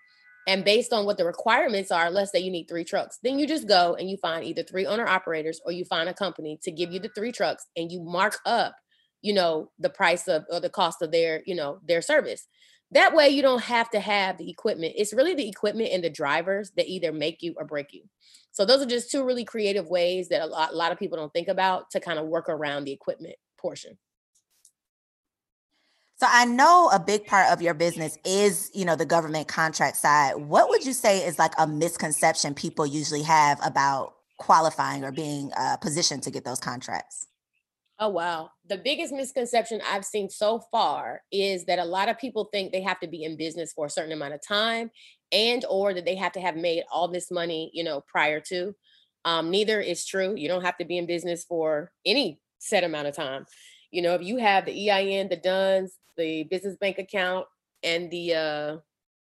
And 0.45 0.65
based 0.65 0.91
on 0.91 1.06
what 1.06 1.17
the 1.17 1.26
requirements 1.26 1.89
are, 1.89 2.10
let's 2.10 2.32
say 2.32 2.39
you 2.39 2.52
need 2.52 2.67
three 2.67 2.84
trucks, 2.84 3.19
then 3.23 3.39
you 3.39 3.47
just 3.47 3.67
go 3.67 3.95
and 3.95 4.10
you 4.10 4.17
find 4.17 4.43
either 4.43 4.63
three 4.63 4.86
owner 4.86 5.08
operators 5.08 5.62
or 5.65 5.71
you 5.71 5.86
find 5.86 6.10
a 6.10 6.13
company 6.13 6.60
to 6.63 6.71
give 6.71 6.91
you 6.91 6.99
the 6.99 7.12
three 7.15 7.32
trucks 7.32 7.65
and 7.78 7.91
you 7.91 8.02
mark 8.02 8.39
up, 8.45 8.76
you 9.21 9.34
know, 9.34 9.71
the 9.80 9.89
price 9.89 10.28
of 10.28 10.43
or 10.52 10.60
the 10.60 10.69
cost 10.69 11.02
of 11.02 11.12
their, 11.12 11.41
you 11.45 11.56
know, 11.56 11.80
their 11.88 12.02
service. 12.02 12.47
That 12.93 13.15
way 13.15 13.29
you 13.29 13.41
don't 13.41 13.63
have 13.63 13.89
to 13.91 13.99
have 13.99 14.38
the 14.38 14.49
equipment. 14.49 14.93
It's 14.95 15.13
really 15.13 15.34
the 15.34 15.49
equipment 15.49 15.89
and 15.91 16.03
the 16.03 16.10
drivers 16.10 16.71
that 16.77 16.88
either 16.88 17.12
make 17.12 17.41
you 17.41 17.56
or 17.58 17.65
break 17.65 17.91
you. 17.91 18.03
So 18.51 18.65
those 18.65 18.84
are 18.84 18.86
just 18.86 19.10
two 19.10 19.25
really 19.25 19.45
creative 19.45 19.88
ways 19.88 20.29
that 20.29 20.41
a 20.41 20.45
lot, 20.45 20.73
a 20.73 20.75
lot 20.75 20.91
of 20.91 20.99
people 20.99 21.17
don't 21.17 21.34
think 21.34 21.47
about 21.47 21.89
to 21.91 21.99
kind 21.99 22.19
of 22.19 22.27
work 22.27 22.49
around 22.49 22.84
the 22.84 22.91
equipment 22.91 23.36
portion. 23.58 23.97
So 26.17 26.27
I 26.29 26.45
know 26.45 26.89
a 26.93 26.99
big 26.99 27.25
part 27.25 27.51
of 27.51 27.63
your 27.63 27.73
business 27.73 28.17
is, 28.23 28.69
you 28.75 28.86
know, 28.86 28.95
the 28.95 29.08
government 29.08 29.47
contract 29.47 29.97
side. 29.97 30.36
What 30.36 30.69
would 30.69 30.86
you 30.86 30.93
say 30.93 31.25
is 31.25 31.39
like 31.39 31.53
a 31.58 31.65
misconception 31.65 32.53
people 32.53 32.86
usually 32.86 33.23
have 33.23 33.60
about 33.65 34.13
qualifying 34.38 35.03
or 35.03 35.12
being 35.12 35.51
uh, 35.58 35.77
positioned 35.77 36.21
to 36.23 36.32
get 36.32 36.45
those 36.45 36.60
contracts? 36.60 37.27
Oh 38.04 38.10
wow. 38.10 38.50
The 38.68 38.76
biggest 38.76 39.13
misconception 39.13 39.80
I've 39.89 40.04
seen 40.04 40.30
so 40.30 40.60
far 40.72 41.22
is 41.32 41.63
that 41.66 41.80
a 41.80 41.86
lot 41.86 42.10
of 42.10 42.20
people 42.20 42.50
think 42.52 42.74
they 42.74 42.82
have 42.82 43.00
to 43.00 43.08
be 43.08 43.24
in 43.24 43.38
business 43.38 43.72
for 43.72 43.86
a 43.86 43.89
certain 43.89 44.12
amount 44.12 44.34
of 44.34 44.46
time 44.46 44.92
and 45.32 45.63
or 45.70 45.94
that 45.94 46.04
they 46.04 46.16
have 46.16 46.34
to 46.34 46.42
have 46.42 46.58
made 46.58 46.84
all 46.92 47.08
this 47.08 47.32
money, 47.32 47.72
you 47.74 47.82
know, 47.82 48.04
prior 48.06 48.42
to. 48.50 48.76
Um, 49.24 49.52
neither 49.52 49.80
is 49.80 50.06
true. 50.06 50.36
You 50.36 50.50
don't 50.50 50.66
have 50.66 50.76
to 50.80 50.86
be 50.86 50.98
in 50.98 51.06
business 51.06 51.46
for 51.46 51.94
any 52.06 52.42
set 52.60 52.84
amount 52.84 53.08
of 53.08 53.16
time. 53.16 53.46
You 53.89 54.02
know, 54.02 54.16
if 54.16 54.22
you 54.22 54.36
have 54.36 54.66
the 54.66 54.89
EIN, 54.89 55.30
the 55.30 55.38
DUNS, 55.38 55.94
the 56.18 56.44
business 56.44 56.76
bank 56.76 56.98
account, 56.98 57.46
and 57.84 58.12
the 58.12 58.34
uh 58.34 58.78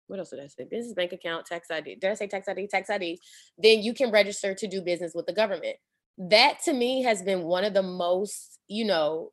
what 0.07 0.19
else 0.19 0.31
did 0.31 0.41
I 0.41 0.47
say? 0.47 0.65
Business 0.69 0.93
bank 0.93 1.13
account, 1.13 1.45
tax 1.45 1.71
ID. 1.71 1.95
Did 1.95 2.11
I 2.11 2.13
say 2.15 2.27
tax 2.27 2.49
ID? 2.49 2.67
Tax 2.67 2.89
ID. 2.89 3.21
Then 3.57 3.83
you 3.83 3.93
can 3.93 4.11
register 4.11 4.53
to 4.53 4.67
do 4.67 4.81
business 4.81 5.13
with 5.15 5.27
the 5.27 5.33
government 5.33 5.77
that 6.17 6.59
to 6.65 6.73
me 6.73 7.03
has 7.03 7.21
been 7.21 7.43
one 7.43 7.63
of 7.63 7.73
the 7.73 7.83
most, 7.83 8.59
you 8.67 8.85
know, 8.85 9.31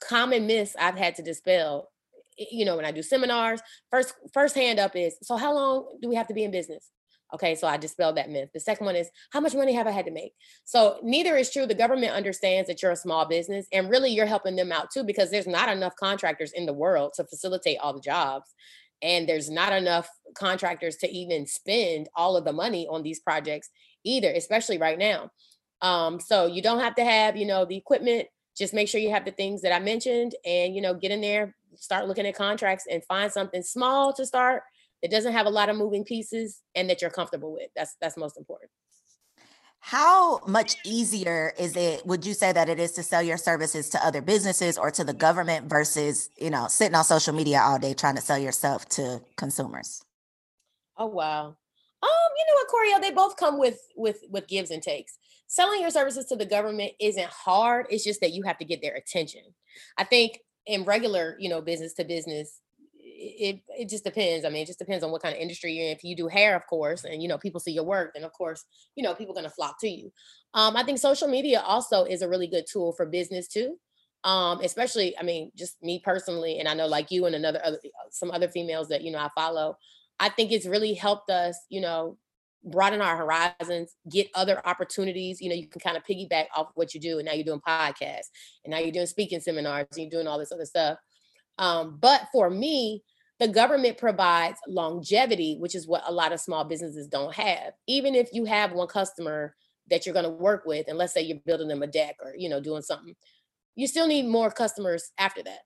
common 0.00 0.46
myths 0.46 0.76
I've 0.78 0.96
had 0.96 1.14
to 1.16 1.22
dispel. 1.22 1.88
You 2.38 2.64
know, 2.64 2.76
when 2.76 2.84
I 2.84 2.92
do 2.92 3.02
seminars, 3.02 3.60
first 3.90 4.14
first 4.32 4.54
hand 4.54 4.78
up 4.78 4.94
is 4.94 5.16
so 5.22 5.36
how 5.36 5.54
long 5.54 5.98
do 6.02 6.08
we 6.08 6.16
have 6.16 6.28
to 6.28 6.34
be 6.34 6.44
in 6.44 6.50
business? 6.50 6.90
Okay, 7.34 7.56
so 7.56 7.66
I 7.66 7.76
dispelled 7.76 8.16
that 8.16 8.30
myth. 8.30 8.50
The 8.54 8.60
second 8.60 8.86
one 8.86 8.94
is 8.94 9.10
how 9.32 9.40
much 9.40 9.54
money 9.54 9.72
have 9.72 9.88
I 9.88 9.90
had 9.90 10.04
to 10.04 10.12
make? 10.12 10.32
So 10.64 10.98
neither 11.02 11.36
is 11.36 11.50
true. 11.50 11.66
The 11.66 11.74
government 11.74 12.12
understands 12.12 12.68
that 12.68 12.82
you're 12.82 12.92
a 12.92 12.96
small 12.96 13.26
business 13.26 13.66
and 13.72 13.90
really 13.90 14.10
you're 14.10 14.26
helping 14.26 14.54
them 14.54 14.70
out 14.70 14.92
too 14.92 15.02
because 15.02 15.30
there's 15.30 15.46
not 15.46 15.68
enough 15.68 15.96
contractors 15.96 16.52
in 16.52 16.66
the 16.66 16.72
world 16.72 17.14
to 17.16 17.24
facilitate 17.24 17.78
all 17.80 17.92
the 17.94 18.00
jobs. 18.00 18.54
And 19.02 19.28
there's 19.28 19.50
not 19.50 19.72
enough 19.72 20.08
contractors 20.34 20.96
to 20.98 21.10
even 21.10 21.46
spend 21.46 22.08
all 22.14 22.36
of 22.36 22.44
the 22.44 22.52
money 22.52 22.86
on 22.88 23.02
these 23.02 23.20
projects 23.20 23.70
either, 24.04 24.30
especially 24.30 24.78
right 24.78 24.98
now. 24.98 25.30
Um, 25.82 26.20
so 26.20 26.46
you 26.46 26.62
don't 26.62 26.80
have 26.80 26.94
to 26.96 27.04
have, 27.04 27.36
you 27.36 27.46
know, 27.46 27.64
the 27.64 27.76
equipment. 27.76 28.28
Just 28.56 28.72
make 28.72 28.88
sure 28.88 29.00
you 29.00 29.10
have 29.10 29.24
the 29.24 29.30
things 29.32 29.62
that 29.62 29.74
I 29.74 29.78
mentioned 29.78 30.34
and, 30.44 30.74
you 30.74 30.80
know, 30.80 30.94
get 30.94 31.10
in 31.10 31.20
there, 31.20 31.54
start 31.74 32.08
looking 32.08 32.26
at 32.26 32.34
contracts 32.34 32.86
and 32.90 33.04
find 33.04 33.30
something 33.30 33.62
small 33.62 34.12
to 34.14 34.24
start 34.24 34.62
that 35.02 35.10
doesn't 35.10 35.34
have 35.34 35.46
a 35.46 35.50
lot 35.50 35.68
of 35.68 35.76
moving 35.76 36.04
pieces 36.04 36.62
and 36.74 36.88
that 36.88 37.02
you're 37.02 37.10
comfortable 37.10 37.52
with. 37.52 37.70
That's 37.76 37.96
that's 38.00 38.16
most 38.16 38.38
important. 38.38 38.70
How 39.80 40.40
much 40.46 40.76
easier 40.84 41.52
is 41.56 41.76
it, 41.76 42.04
would 42.04 42.26
you 42.26 42.34
say 42.34 42.50
that 42.50 42.68
it 42.68 42.80
is 42.80 42.90
to 42.92 43.04
sell 43.04 43.22
your 43.22 43.36
services 43.36 43.88
to 43.90 44.04
other 44.04 44.20
businesses 44.20 44.78
or 44.78 44.90
to 44.90 45.04
the 45.04 45.12
government 45.12 45.70
versus, 45.70 46.28
you 46.36 46.50
know, 46.50 46.66
sitting 46.66 46.96
on 46.96 47.04
social 47.04 47.32
media 47.32 47.60
all 47.60 47.78
day 47.78 47.94
trying 47.94 48.16
to 48.16 48.20
sell 48.20 48.38
yourself 48.38 48.88
to 48.90 49.20
consumers? 49.36 50.02
Oh 50.96 51.06
wow. 51.06 51.56
Um, 52.02 52.30
you 52.38 52.44
know 52.48 52.54
what, 52.54 52.68
Coriel, 52.68 53.02
they 53.02 53.14
both 53.14 53.36
come 53.36 53.58
with 53.58 53.80
with 53.96 54.22
with 54.28 54.48
gives 54.48 54.70
and 54.70 54.82
takes 54.82 55.18
selling 55.46 55.80
your 55.80 55.90
services 55.90 56.26
to 56.26 56.36
the 56.36 56.46
government 56.46 56.92
isn't 57.00 57.26
hard. 57.26 57.86
It's 57.90 58.04
just 58.04 58.20
that 58.20 58.32
you 58.32 58.42
have 58.42 58.58
to 58.58 58.64
get 58.64 58.82
their 58.82 58.94
attention. 58.94 59.42
I 59.96 60.04
think 60.04 60.40
in 60.66 60.84
regular, 60.84 61.36
you 61.38 61.48
know, 61.48 61.60
business 61.60 61.94
to 61.94 62.04
business, 62.04 62.60
it 62.98 63.60
it 63.68 63.88
just 63.88 64.04
depends. 64.04 64.44
I 64.44 64.50
mean, 64.50 64.62
it 64.62 64.66
just 64.66 64.78
depends 64.78 65.02
on 65.04 65.10
what 65.10 65.22
kind 65.22 65.34
of 65.34 65.40
industry 65.40 65.72
you're 65.72 65.86
in. 65.86 65.92
If 65.92 66.04
you 66.04 66.16
do 66.16 66.28
hair, 66.28 66.56
of 66.56 66.66
course, 66.66 67.04
and 67.04 67.22
you 67.22 67.28
know 67.28 67.38
people 67.38 67.60
see 67.60 67.72
your 67.72 67.84
work, 67.84 68.12
then 68.14 68.24
of 68.24 68.32
course, 68.32 68.64
you 68.94 69.02
know 69.02 69.14
people 69.14 69.38
are 69.38 69.42
to 69.42 69.50
flock 69.50 69.80
to 69.80 69.88
you. 69.88 70.12
Um, 70.54 70.76
I 70.76 70.82
think 70.82 70.98
social 70.98 71.28
media 71.28 71.60
also 71.60 72.04
is 72.04 72.22
a 72.22 72.28
really 72.28 72.46
good 72.46 72.64
tool 72.70 72.92
for 72.92 73.06
business 73.06 73.48
too. 73.48 73.76
Um, 74.24 74.60
especially, 74.60 75.16
I 75.16 75.22
mean, 75.22 75.52
just 75.56 75.80
me 75.82 76.00
personally, 76.04 76.58
and 76.58 76.68
I 76.68 76.74
know 76.74 76.86
like 76.88 77.10
you 77.10 77.26
and 77.26 77.34
another 77.34 77.60
other, 77.64 77.78
some 78.10 78.30
other 78.32 78.48
females 78.48 78.88
that 78.88 79.02
you 79.02 79.12
know 79.12 79.18
I 79.18 79.30
follow. 79.34 79.78
I 80.18 80.28
think 80.28 80.52
it's 80.52 80.66
really 80.66 80.94
helped 80.94 81.30
us, 81.30 81.58
you 81.68 81.80
know, 81.80 82.18
broaden 82.64 83.00
our 83.00 83.16
horizons, 83.16 83.94
get 84.10 84.28
other 84.34 84.60
opportunities. 84.66 85.40
You 85.40 85.48
know, 85.48 85.54
you 85.54 85.68
can 85.68 85.80
kind 85.80 85.96
of 85.96 86.04
piggyback 86.04 86.46
off 86.54 86.68
what 86.74 86.94
you 86.94 87.00
do. 87.00 87.18
And 87.18 87.26
now 87.26 87.32
you're 87.32 87.44
doing 87.44 87.60
podcasts, 87.66 88.30
and 88.64 88.72
now 88.72 88.78
you're 88.78 88.92
doing 88.92 89.06
speaking 89.06 89.40
seminars, 89.40 89.86
and 89.92 90.02
you're 90.02 90.10
doing 90.10 90.26
all 90.26 90.38
this 90.38 90.52
other 90.52 90.64
stuff. 90.64 90.98
Um, 91.58 91.98
but 92.00 92.26
for 92.32 92.50
me, 92.50 93.02
the 93.38 93.48
government 93.48 93.98
provides 93.98 94.58
longevity, 94.66 95.56
which 95.58 95.74
is 95.74 95.86
what 95.86 96.02
a 96.06 96.12
lot 96.12 96.32
of 96.32 96.40
small 96.40 96.64
businesses 96.64 97.06
don't 97.06 97.34
have. 97.34 97.74
Even 97.86 98.14
if 98.14 98.30
you 98.32 98.44
have 98.46 98.72
one 98.72 98.88
customer 98.88 99.54
that 99.88 100.04
you're 100.04 100.14
going 100.14 100.24
to 100.24 100.30
work 100.30 100.64
with, 100.66 100.88
and 100.88 100.98
let's 100.98 101.12
say 101.12 101.22
you're 101.22 101.38
building 101.44 101.68
them 101.68 101.82
a 101.82 101.86
deck 101.86 102.16
or 102.22 102.34
you 102.36 102.48
know 102.48 102.60
doing 102.60 102.82
something, 102.82 103.14
you 103.74 103.86
still 103.86 104.06
need 104.06 104.26
more 104.26 104.50
customers 104.50 105.10
after 105.18 105.42
that. 105.42 105.60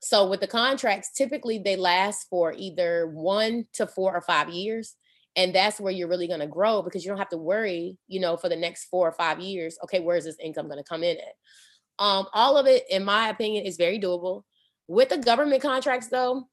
So 0.00 0.28
with 0.28 0.40
the 0.40 0.46
contracts, 0.46 1.10
typically 1.12 1.58
they 1.58 1.76
last 1.76 2.26
for 2.28 2.52
either 2.56 3.08
one 3.08 3.64
to 3.74 3.86
four 3.86 4.14
or 4.14 4.20
five 4.20 4.50
years 4.50 4.94
and 5.36 5.54
that's 5.54 5.78
where 5.78 5.92
you're 5.92 6.08
really 6.08 6.26
going 6.26 6.40
to 6.40 6.46
grow 6.46 6.82
because 6.82 7.04
you 7.04 7.10
don't 7.10 7.18
have 7.18 7.28
to 7.28 7.36
worry 7.36 7.98
you 8.08 8.18
know 8.18 8.36
for 8.36 8.48
the 8.48 8.56
next 8.56 8.86
four 8.86 9.06
or 9.06 9.12
five 9.12 9.38
years 9.38 9.78
okay 9.84 10.00
where's 10.00 10.24
this 10.24 10.36
income 10.42 10.66
going 10.66 10.78
to 10.78 10.88
come 10.88 11.04
in 11.04 11.16
at? 11.16 12.04
Um, 12.04 12.26
all 12.32 12.56
of 12.56 12.66
it 12.66 12.84
in 12.90 13.04
my 13.04 13.28
opinion 13.28 13.64
is 13.64 13.76
very 13.76 13.98
doable. 13.98 14.42
With 14.88 15.10
the 15.10 15.18
government 15.18 15.62
contracts 15.62 16.08
though 16.08 16.48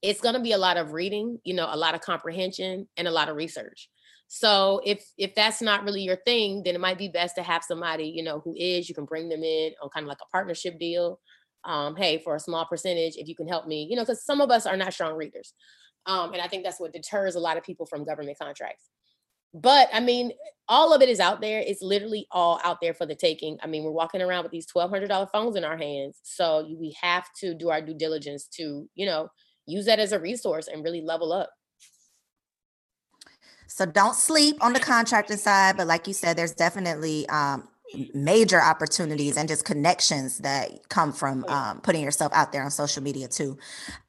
it's 0.00 0.20
going 0.20 0.34
to 0.34 0.40
be 0.40 0.52
a 0.52 0.58
lot 0.58 0.76
of 0.76 0.92
reading 0.92 1.38
you 1.44 1.54
know 1.54 1.68
a 1.70 1.76
lot 1.76 1.94
of 1.94 2.00
comprehension 2.00 2.88
and 2.96 3.08
a 3.08 3.12
lot 3.12 3.28
of 3.28 3.36
research. 3.36 3.88
So 4.30 4.82
if 4.84 5.04
if 5.16 5.34
that's 5.34 5.62
not 5.62 5.84
really 5.84 6.02
your 6.02 6.18
thing 6.24 6.62
then 6.64 6.74
it 6.74 6.80
might 6.80 6.98
be 6.98 7.08
best 7.08 7.36
to 7.36 7.42
have 7.42 7.64
somebody 7.64 8.08
you 8.08 8.22
know 8.22 8.40
who 8.40 8.54
is 8.56 8.88
you 8.88 8.94
can 8.94 9.04
bring 9.06 9.28
them 9.28 9.42
in 9.42 9.72
on 9.82 9.90
kind 9.90 10.04
of 10.04 10.08
like 10.08 10.18
a 10.22 10.30
partnership 10.30 10.78
deal 10.78 11.18
um, 11.64 11.96
hey 11.96 12.18
for 12.18 12.36
a 12.36 12.40
small 12.40 12.64
percentage 12.64 13.16
if 13.16 13.28
you 13.28 13.34
can 13.34 13.48
help 13.48 13.66
me 13.66 13.86
you 13.90 13.96
know 13.96 14.02
because 14.02 14.24
some 14.24 14.40
of 14.40 14.50
us 14.50 14.66
are 14.66 14.76
not 14.76 14.92
strong 14.92 15.14
readers 15.14 15.54
um, 16.08 16.32
and 16.32 16.40
I 16.40 16.48
think 16.48 16.64
that's 16.64 16.80
what 16.80 16.92
deters 16.92 17.34
a 17.34 17.40
lot 17.40 17.58
of 17.58 17.62
people 17.62 17.86
from 17.86 18.04
government 18.04 18.38
contracts. 18.40 18.88
But 19.54 19.88
I 19.92 20.00
mean, 20.00 20.32
all 20.68 20.92
of 20.94 21.02
it 21.02 21.08
is 21.08 21.20
out 21.20 21.40
there. 21.40 21.60
It's 21.60 21.82
literally 21.82 22.26
all 22.30 22.60
out 22.64 22.78
there 22.80 22.94
for 22.94 23.06
the 23.06 23.14
taking. 23.14 23.58
I 23.62 23.66
mean, 23.66 23.84
we're 23.84 23.90
walking 23.90 24.22
around 24.22 24.42
with 24.42 24.52
these 24.52 24.66
$1,200 24.66 25.30
phones 25.30 25.56
in 25.56 25.64
our 25.64 25.76
hands. 25.76 26.18
So 26.22 26.66
we 26.78 26.96
have 27.00 27.26
to 27.40 27.54
do 27.54 27.70
our 27.70 27.80
due 27.80 27.94
diligence 27.94 28.46
to, 28.56 28.88
you 28.94 29.06
know, 29.06 29.28
use 29.66 29.86
that 29.86 29.98
as 29.98 30.12
a 30.12 30.18
resource 30.18 30.68
and 30.68 30.82
really 30.82 31.02
level 31.02 31.32
up. 31.32 31.50
So 33.66 33.84
don't 33.84 34.16
sleep 34.16 34.56
on 34.62 34.72
the 34.72 34.80
contracting 34.80 35.36
side, 35.36 35.76
but 35.76 35.86
like 35.86 36.06
you 36.06 36.14
said, 36.14 36.36
there's 36.36 36.54
definitely 36.54 37.28
um, 37.28 37.68
major 38.12 38.60
opportunities 38.60 39.36
and 39.36 39.48
just 39.48 39.64
connections 39.64 40.38
that 40.38 40.88
come 40.88 41.12
from 41.12 41.44
um, 41.48 41.80
putting 41.80 42.02
yourself 42.02 42.32
out 42.34 42.52
there 42.52 42.62
on 42.62 42.70
social 42.70 43.02
media 43.02 43.28
too. 43.28 43.56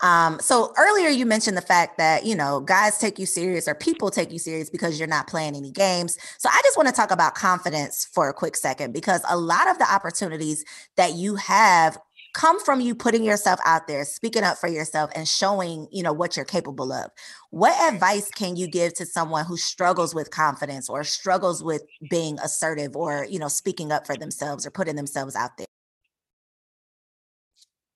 Um, 0.01 0.39
so 0.39 0.73
earlier 0.77 1.09
you 1.09 1.25
mentioned 1.25 1.55
the 1.55 1.61
fact 1.61 1.97
that 1.97 2.25
you 2.25 2.35
know 2.35 2.59
guys 2.59 2.97
take 2.97 3.19
you 3.19 3.25
serious 3.25 3.67
or 3.67 3.75
people 3.75 4.11
take 4.11 4.31
you 4.31 4.39
serious 4.39 4.69
because 4.69 4.99
you're 4.99 5.07
not 5.07 5.27
playing 5.27 5.55
any 5.55 5.71
games. 5.71 6.17
So 6.37 6.49
I 6.51 6.59
just 6.63 6.77
want 6.77 6.89
to 6.89 6.95
talk 6.95 7.11
about 7.11 7.35
confidence 7.35 8.05
for 8.05 8.29
a 8.29 8.33
quick 8.33 8.55
second 8.55 8.93
because 8.93 9.21
a 9.29 9.37
lot 9.37 9.69
of 9.69 9.77
the 9.77 9.91
opportunities 9.91 10.65
that 10.97 11.13
you 11.13 11.35
have 11.35 11.97
come 12.33 12.59
from 12.63 12.79
you 12.81 12.95
putting 12.95 13.23
yourself 13.23 13.59
out 13.65 13.87
there, 13.87 14.05
speaking 14.05 14.43
up 14.43 14.57
for 14.57 14.67
yourself 14.67 15.11
and 15.15 15.27
showing, 15.27 15.87
you 15.91 16.03
know, 16.03 16.13
what 16.13 16.35
you're 16.35 16.45
capable 16.45 16.91
of. 16.91 17.11
What 17.49 17.93
advice 17.93 18.29
can 18.29 18.55
you 18.55 18.67
give 18.67 18.93
to 18.95 19.05
someone 19.05 19.45
who 19.45 19.57
struggles 19.57 20.13
with 20.13 20.31
confidence 20.31 20.89
or 20.89 21.03
struggles 21.03 21.63
with 21.63 21.83
being 22.09 22.39
assertive 22.39 22.95
or, 22.95 23.25
you 23.29 23.39
know, 23.39 23.47
speaking 23.47 23.91
up 23.91 24.05
for 24.05 24.15
themselves 24.15 24.65
or 24.65 24.71
putting 24.71 24.95
themselves 24.95 25.35
out 25.35 25.57
there? 25.57 25.67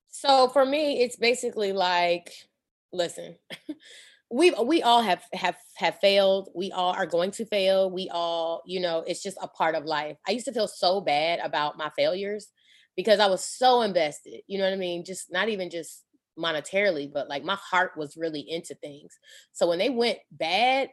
So 0.10 0.50
for 0.50 0.66
me, 0.66 1.02
it's 1.02 1.16
basically 1.16 1.74
like, 1.74 2.32
listen, 2.92 3.36
we 4.34 4.52
we 4.52 4.82
all 4.82 5.02
have 5.04 5.22
have 5.34 5.56
have 5.76 6.00
failed 6.00 6.50
we 6.56 6.72
all 6.72 6.92
are 6.94 7.06
going 7.06 7.30
to 7.30 7.46
fail 7.46 7.92
we 7.92 8.10
all 8.10 8.64
you 8.66 8.80
know 8.80 9.04
it's 9.06 9.22
just 9.22 9.38
a 9.44 9.48
part 9.48 9.76
of 9.76 9.86
life 9.86 10.18
i 10.28 10.32
used 10.32 10.46
to 10.46 10.52
feel 10.52 10.68
so 10.68 11.00
bad 11.00 11.40
about 11.44 11.78
my 11.78 11.92
failures 11.96 12.48
because 12.96 13.20
i 13.20 13.28
was 13.28 13.44
so 13.44 13.82
invested 13.82 14.42
you 14.48 14.58
know 14.58 14.66
what 14.66 14.74
i 14.74 14.78
mean 14.78 15.04
just 15.04 15.32
not 15.32 15.50
even 15.50 15.70
just 15.70 16.04
monetarily 16.38 17.12
but 17.12 17.30
like 17.30 17.44
my 17.44 17.56
heart 17.56 17.92
was 17.96 18.18
really 18.18 18.42
into 18.42 18.74
things 18.76 19.14
so 19.52 19.68
when 19.68 19.80
they 19.80 19.90
went 19.90 20.18
bad 20.32 20.90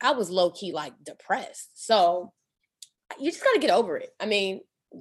i 0.00 0.10
was 0.12 0.30
low 0.30 0.50
key 0.50 0.72
like 0.72 0.92
depressed 1.04 1.70
so 1.74 2.32
you 3.18 3.30
just 3.30 3.44
got 3.44 3.52
to 3.52 3.60
get 3.60 3.70
over 3.70 3.96
it 3.96 4.10
i 4.20 4.26
mean 4.26 4.60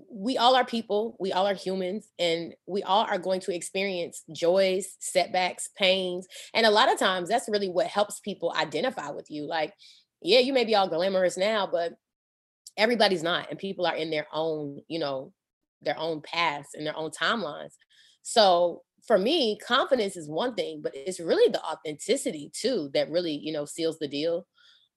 we 0.10 0.38
all 0.38 0.56
are 0.56 0.66
people, 0.66 1.16
we 1.20 1.34
all 1.34 1.48
are 1.48 1.54
humans, 1.54 2.08
and 2.18 2.54
we 2.66 2.84
all 2.84 3.06
are 3.06 3.18
going 3.18 3.42
to 3.42 3.54
experience 3.54 4.24
joys, 4.34 4.96
setbacks, 5.00 5.70
pains. 5.78 6.28
And 6.54 6.66
a 6.66 6.72
lot 6.72 6.92
of 6.92 7.00
times 7.00 7.30
that's 7.30 7.50
really 7.50 7.70
what 7.70 7.88
helps 7.88 8.20
people 8.20 8.54
identify 8.58 9.10
with 9.10 9.30
you. 9.30 9.44
Like, 9.44 9.74
yeah, 10.22 10.40
you 10.40 10.54
may 10.54 10.66
be 10.66 10.76
all 10.76 10.88
glamorous 10.88 11.38
now, 11.38 11.68
but 11.72 11.94
everybody's 12.78 13.24
not. 13.24 13.50
And 13.50 13.60
people 13.60 13.86
are 13.86 13.96
in 13.96 14.12
their 14.12 14.28
own, 14.32 14.82
you 14.88 15.00
know, 15.00 15.34
their 15.82 15.98
own 15.98 16.22
paths 16.22 16.70
and 16.74 16.86
their 16.86 16.98
own 16.98 17.12
timelines. 17.12 17.74
So 18.22 18.84
for 19.06 19.18
me, 19.18 19.58
confidence 19.58 20.16
is 20.16 20.30
one 20.30 20.54
thing, 20.56 20.82
but 20.84 20.94
it's 20.96 21.20
really 21.20 21.52
the 21.52 21.64
authenticity 21.64 22.52
too 22.54 22.90
that 22.94 23.10
really, 23.10 23.34
you 23.34 23.52
know, 23.52 23.66
seals 23.66 23.98
the 24.00 24.08
deal. 24.08 24.46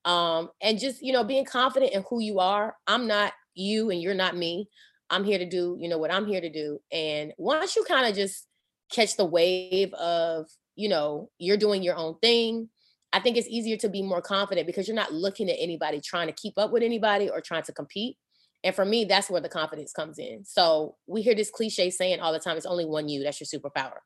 Um, 0.05 0.51
and 0.61 0.79
just, 0.79 1.03
you 1.03 1.13
know, 1.13 1.25
being 1.25 1.47
confident 1.47 1.93
in 1.93 2.05
who 2.09 2.21
you 2.21 2.39
are. 2.39 2.77
I'm 2.87 3.07
not 3.07 3.33
you 3.55 3.91
and 3.91 4.03
you're 4.03 4.15
not 4.15 4.37
me. 4.37 4.69
I'm 5.09 5.25
here 5.25 5.39
to 5.39 5.49
do, 5.49 5.77
you 5.81 5.89
know, 5.89 5.99
what 5.99 6.13
I'm 6.13 6.27
here 6.27 6.41
to 6.41 6.51
do. 6.51 6.81
And 6.93 7.33
once 7.39 7.77
you 7.77 7.85
kind 7.85 8.07
of 8.07 8.15
just 8.15 8.47
catch 8.93 9.17
the 9.17 9.25
wave 9.25 9.93
of, 9.95 10.47
you 10.77 10.89
know, 10.89 11.31
you're 11.39 11.57
doing 11.57 11.83
your 11.83 11.97
own 11.97 12.19
thing, 12.21 12.69
I 13.13 13.21
think 13.21 13.37
it's 13.37 13.49
easier 13.49 13.77
to 13.79 13.89
be 13.89 14.03
more 14.03 14.21
confident 14.21 14.67
because 14.67 14.89
you're 14.89 14.97
not 14.97 15.13
looking 15.13 15.49
at 15.49 15.57
anybody 15.59 16.01
trying 16.01 16.27
to 16.27 16.33
keep 16.33 16.59
up 16.59 16.73
with 16.73 16.83
anybody 16.83 17.31
or 17.31 17.41
trying 17.41 17.63
to 17.63 17.73
compete. 17.73 18.17
And 18.65 18.75
for 18.75 18.85
me, 18.85 19.05
that's 19.05 19.31
where 19.31 19.43
the 19.43 19.49
confidence 19.49 19.93
comes 19.93 20.19
in. 20.19 20.45
So 20.45 20.97
we 21.07 21.23
hear 21.23 21.35
this 21.35 21.51
cliche 21.51 21.91
saying 21.91 22.21
all 22.21 22.33
the 22.33 22.41
time 22.41 22.57
it's 22.57 22.67
only 22.67 22.87
one 22.87 23.09
you, 23.09 23.23
that's 23.23 23.41
your 23.41 23.61
superpower. 23.61 23.99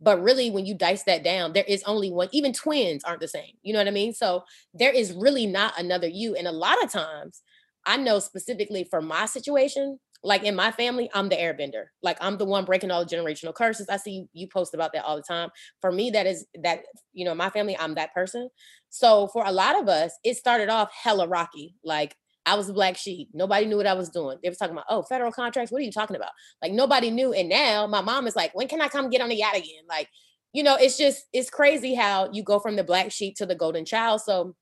But 0.00 0.22
really, 0.22 0.50
when 0.50 0.66
you 0.66 0.76
dice 0.76 1.02
that 1.04 1.24
down, 1.24 1.52
there 1.52 1.64
is 1.66 1.82
only 1.84 2.10
one, 2.10 2.28
even 2.32 2.52
twins 2.52 3.04
aren't 3.04 3.20
the 3.20 3.28
same. 3.28 3.52
You 3.62 3.72
know 3.72 3.80
what 3.80 3.88
I 3.88 3.92
mean? 3.92 4.12
So 4.12 4.44
there 4.72 4.92
is 4.92 5.12
really 5.12 5.46
not 5.46 5.78
another 5.78 6.08
you. 6.08 6.34
And 6.34 6.46
a 6.46 6.52
lot 6.52 6.82
of 6.82 6.90
times, 6.90 7.42
I 7.86 7.96
know 7.96 8.18
specifically 8.18 8.84
for 8.84 9.02
my 9.02 9.26
situation, 9.26 9.98
like 10.22 10.42
in 10.42 10.56
my 10.56 10.70
family, 10.70 11.10
I'm 11.12 11.28
the 11.28 11.36
airbender. 11.36 11.84
Like 12.02 12.16
I'm 12.20 12.38
the 12.38 12.46
one 12.46 12.64
breaking 12.64 12.90
all 12.90 13.04
the 13.04 13.16
generational 13.16 13.54
curses. 13.54 13.88
I 13.90 13.98
see 13.98 14.26
you, 14.32 14.48
post 14.48 14.74
about 14.74 14.92
that 14.94 15.04
all 15.04 15.16
the 15.16 15.22
time. 15.22 15.50
For 15.80 15.92
me, 15.92 16.10
that 16.10 16.26
is 16.26 16.46
that, 16.62 16.80
you 17.12 17.24
know, 17.24 17.34
my 17.34 17.50
family, 17.50 17.76
I'm 17.78 17.94
that 17.94 18.14
person. 18.14 18.48
So 18.88 19.28
for 19.28 19.44
a 19.44 19.52
lot 19.52 19.80
of 19.80 19.88
us, 19.88 20.12
it 20.24 20.36
started 20.36 20.70
off 20.70 20.90
hella 20.92 21.28
rocky. 21.28 21.76
Like 21.84 22.16
I 22.46 22.56
was 22.56 22.68
a 22.68 22.74
black 22.74 22.96
sheep. 22.96 23.28
Nobody 23.32 23.66
knew 23.66 23.76
what 23.76 23.86
I 23.86 23.94
was 23.94 24.10
doing. 24.10 24.38
They 24.42 24.48
were 24.48 24.54
talking 24.54 24.74
about, 24.74 24.86
oh, 24.88 25.02
federal 25.02 25.32
contracts. 25.32 25.72
What 25.72 25.80
are 25.80 25.84
you 25.84 25.92
talking 25.92 26.16
about? 26.16 26.30
Like 26.62 26.72
nobody 26.72 27.10
knew. 27.10 27.32
And 27.32 27.48
now 27.48 27.86
my 27.86 28.00
mom 28.00 28.26
is 28.26 28.36
like, 28.36 28.54
when 28.54 28.68
can 28.68 28.80
I 28.80 28.88
come 28.88 29.10
get 29.10 29.20
on 29.20 29.30
the 29.30 29.36
yacht 29.36 29.56
again? 29.56 29.84
Like, 29.88 30.08
you 30.52 30.62
know, 30.62 30.76
it's 30.76 30.98
just, 30.98 31.24
it's 31.32 31.50
crazy 31.50 31.94
how 31.94 32.30
you 32.32 32.42
go 32.42 32.58
from 32.58 32.76
the 32.76 32.84
black 32.84 33.10
sheep 33.10 33.36
to 33.36 33.46
the 33.46 33.54
golden 33.54 33.84
child. 33.84 34.20
So 34.20 34.54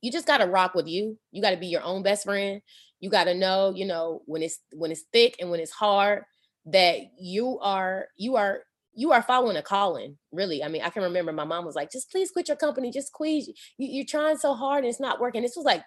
you 0.00 0.10
just 0.10 0.26
got 0.26 0.38
to 0.38 0.46
rock 0.46 0.74
with 0.74 0.86
you. 0.86 1.18
You 1.30 1.42
got 1.42 1.50
to 1.50 1.56
be 1.56 1.66
your 1.66 1.82
own 1.82 2.02
best 2.02 2.24
friend. 2.24 2.60
You 3.00 3.10
got 3.10 3.24
to 3.24 3.34
know, 3.34 3.72
you 3.74 3.86
know, 3.86 4.22
when 4.26 4.42
it's 4.42 4.58
when 4.72 4.90
it's 4.90 5.04
thick 5.12 5.36
and 5.40 5.50
when 5.50 5.60
it's 5.60 5.72
hard 5.72 6.24
that 6.72 6.98
you 7.18 7.58
are 7.60 8.08
you 8.16 8.36
are 8.36 8.60
you 8.94 9.12
are 9.12 9.22
following 9.22 9.56
a 9.56 9.62
calling 9.62 10.18
really 10.32 10.62
i 10.62 10.68
mean 10.68 10.82
i 10.82 10.90
can 10.90 11.02
remember 11.02 11.32
my 11.32 11.44
mom 11.44 11.64
was 11.64 11.76
like 11.76 11.90
just 11.90 12.10
please 12.10 12.30
quit 12.30 12.48
your 12.48 12.56
company 12.56 12.90
just 12.90 13.08
squeeze 13.08 13.48
You 13.78 13.88
you, 13.88 14.02
are 14.02 14.06
trying 14.06 14.36
so 14.36 14.54
hard 14.54 14.84
and 14.84 14.90
it's 14.90 15.00
not 15.00 15.20
working 15.20 15.42
this 15.42 15.56
was 15.56 15.64
like 15.64 15.82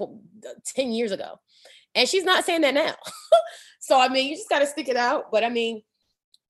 Uh, 0.00 0.06
10 0.74 0.92
years 0.92 1.12
ago. 1.12 1.40
And 1.94 2.08
she's 2.08 2.24
not 2.24 2.44
saying 2.44 2.62
that 2.62 2.74
now. 2.74 2.94
So 3.80 3.98
i 3.98 4.10
mean 4.10 4.28
you 4.28 4.36
just 4.36 4.50
got 4.50 4.58
to 4.58 4.66
stick 4.66 4.88
it 4.88 4.98
out 4.98 5.32
but 5.32 5.42
i 5.44 5.48
mean 5.48 5.80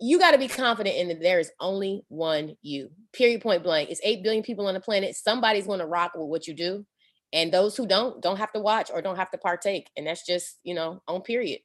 you 0.01 0.18
got 0.18 0.31
to 0.33 0.38
be 0.38 0.48
confident 0.48 0.96
in 0.96 1.09
that 1.09 1.20
there 1.20 1.40
is 1.40 1.51
only 1.61 2.03
one 2.09 2.57
you 2.62 2.90
period 3.12 3.40
point 3.40 3.62
blank. 3.62 3.90
It's 3.90 4.01
8 4.05 4.22
billion 4.22 4.42
people 4.42 4.66
on 4.66 4.74
the 4.74 4.81
planet. 4.81 5.16
Somebody's 5.16 5.66
going 5.66 5.81
to 5.81 5.87
rock 5.87 6.12
with 6.14 6.29
what 6.29 6.46
you 6.46 6.55
do. 6.55 6.87
And 7.33 7.53
those 7.53 7.77
who 7.77 7.87
don't 7.87 8.22
don't 8.22 8.38
have 8.38 8.53
to 8.53 8.61
watch 8.61 8.90
or 8.92 9.03
don't 9.03 9.16
have 9.16 9.31
to 9.33 9.38
partake. 9.38 9.90
And 9.96 10.07
that's 10.07 10.24
just 10.24 10.59
you 10.62 10.74
know 10.74 11.03
on 11.09 11.22
period 11.22 11.61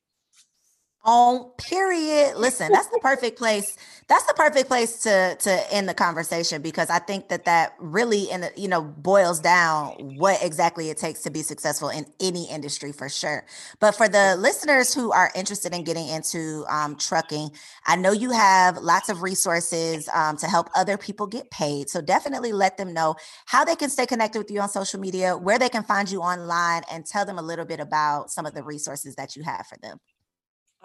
on 1.03 1.51
period. 1.57 2.35
Listen 2.37 2.71
that's 2.71 2.87
the 2.87 2.99
perfect 3.01 3.37
place 3.37 3.77
that's 4.07 4.25
the 4.25 4.33
perfect 4.33 4.67
place 4.67 4.99
to 4.99 5.35
to 5.39 5.73
end 5.73 5.87
the 5.87 5.93
conversation 5.93 6.61
because 6.61 6.89
i 6.89 6.99
think 6.99 7.29
that 7.29 7.45
that 7.45 7.73
really 7.79 8.29
in 8.29 8.45
you 8.55 8.67
know 8.67 8.81
boils 8.81 9.39
down 9.39 9.91
what 10.17 10.41
exactly 10.43 10.89
it 10.89 10.97
takes 10.97 11.21
to 11.21 11.29
be 11.29 11.41
successful 11.41 11.89
in 11.89 12.05
any 12.19 12.49
industry 12.49 12.91
for 12.91 13.09
sure. 13.09 13.45
But 13.79 13.93
for 13.95 14.07
the 14.07 14.35
listeners 14.37 14.93
who 14.93 15.11
are 15.11 15.31
interested 15.35 15.73
in 15.73 15.83
getting 15.83 16.07
into 16.07 16.65
um, 16.69 16.95
trucking 16.95 17.51
i 17.85 17.95
know 17.95 18.11
you 18.11 18.31
have 18.31 18.77
lots 18.77 19.09
of 19.09 19.21
resources 19.21 20.09
um, 20.13 20.37
to 20.37 20.47
help 20.47 20.69
other 20.75 20.97
people 20.97 21.27
get 21.27 21.49
paid. 21.51 21.89
So 21.89 22.01
definitely 22.01 22.51
let 22.53 22.77
them 22.77 22.93
know 22.93 23.15
how 23.45 23.65
they 23.65 23.75
can 23.75 23.89
stay 23.89 24.05
connected 24.05 24.39
with 24.39 24.51
you 24.51 24.59
on 24.61 24.69
social 24.69 24.99
media 24.99 25.37
where 25.37 25.59
they 25.59 25.69
can 25.69 25.83
find 25.83 26.09
you 26.09 26.21
online 26.21 26.83
and 26.91 27.05
tell 27.05 27.25
them 27.25 27.37
a 27.37 27.41
little 27.41 27.65
bit 27.65 27.79
about 27.79 28.29
some 28.31 28.45
of 28.45 28.53
the 28.53 28.63
resources 28.63 29.15
that 29.15 29.35
you 29.35 29.43
have 29.43 29.65
for 29.67 29.77
them 29.81 29.97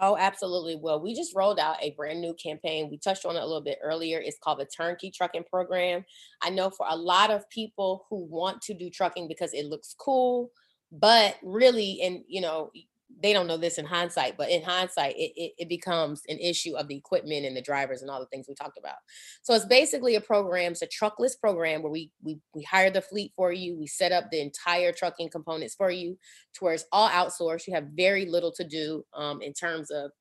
Oh, 0.01 0.15
absolutely. 0.17 0.77
Well, 0.77 1.01
we 1.01 1.13
just 1.13 1.35
rolled 1.35 1.59
out 1.59 1.75
a 1.81 1.91
brand 1.91 2.21
new 2.21 2.33
campaign. 2.33 2.89
We 2.89 2.97
touched 2.97 3.25
on 3.25 3.35
it 3.35 3.39
a 3.41 3.45
little 3.45 3.61
bit 3.61 3.79
earlier. 3.83 4.19
It's 4.19 4.37
called 4.41 4.59
the 4.59 4.65
Turnkey 4.65 5.11
Trucking 5.11 5.43
Program. 5.49 6.05
I 6.41 6.49
know 6.51 6.69
for 6.69 6.85
a 6.89 6.95
lot 6.95 7.31
of 7.31 7.49
people 7.49 8.05
who 8.09 8.23
want 8.25 8.61
to 8.63 8.73
do 8.73 8.89
trucking 8.89 9.27
because 9.27 9.53
it 9.53 9.65
looks 9.65 9.93
cool, 9.99 10.51
but 10.91 11.35
really, 11.43 11.99
and 12.01 12.23
you 12.27 12.39
know, 12.39 12.71
they 13.21 13.33
don't 13.33 13.47
know 13.47 13.57
this 13.57 13.77
in 13.77 13.85
hindsight, 13.85 14.37
but 14.37 14.49
in 14.49 14.61
hindsight, 14.61 15.15
it, 15.17 15.31
it, 15.35 15.53
it, 15.57 15.69
becomes 15.69 16.21
an 16.29 16.37
issue 16.37 16.75
of 16.75 16.87
the 16.87 16.95
equipment 16.95 17.45
and 17.45 17.55
the 17.55 17.61
drivers 17.61 18.01
and 18.01 18.09
all 18.09 18.19
the 18.19 18.25
things 18.27 18.45
we 18.47 18.55
talked 18.55 18.77
about. 18.77 18.97
So 19.41 19.53
it's 19.53 19.65
basically 19.65 20.15
a 20.15 20.21
program, 20.21 20.71
it's 20.71 20.81
a 20.81 20.87
truckless 20.87 21.39
program 21.39 21.81
where 21.81 21.91
we 21.91 22.11
we 22.23 22.39
we 22.53 22.63
hire 22.63 22.89
the 22.89 23.01
fleet 23.01 23.33
for 23.35 23.51
you, 23.51 23.77
we 23.77 23.87
set 23.87 24.11
up 24.11 24.29
the 24.31 24.41
entire 24.41 24.91
trucking 24.91 25.29
components 25.29 25.75
for 25.75 25.91
you, 25.91 26.17
to 26.53 26.63
where 26.63 26.73
it's 26.73 26.85
all 26.91 27.09
outsourced. 27.09 27.67
You 27.67 27.73
have 27.73 27.87
very 27.93 28.25
little 28.25 28.51
to 28.53 28.63
do 28.63 29.03
um, 29.13 29.41
in 29.41 29.53
terms 29.53 29.91
of 29.91 30.11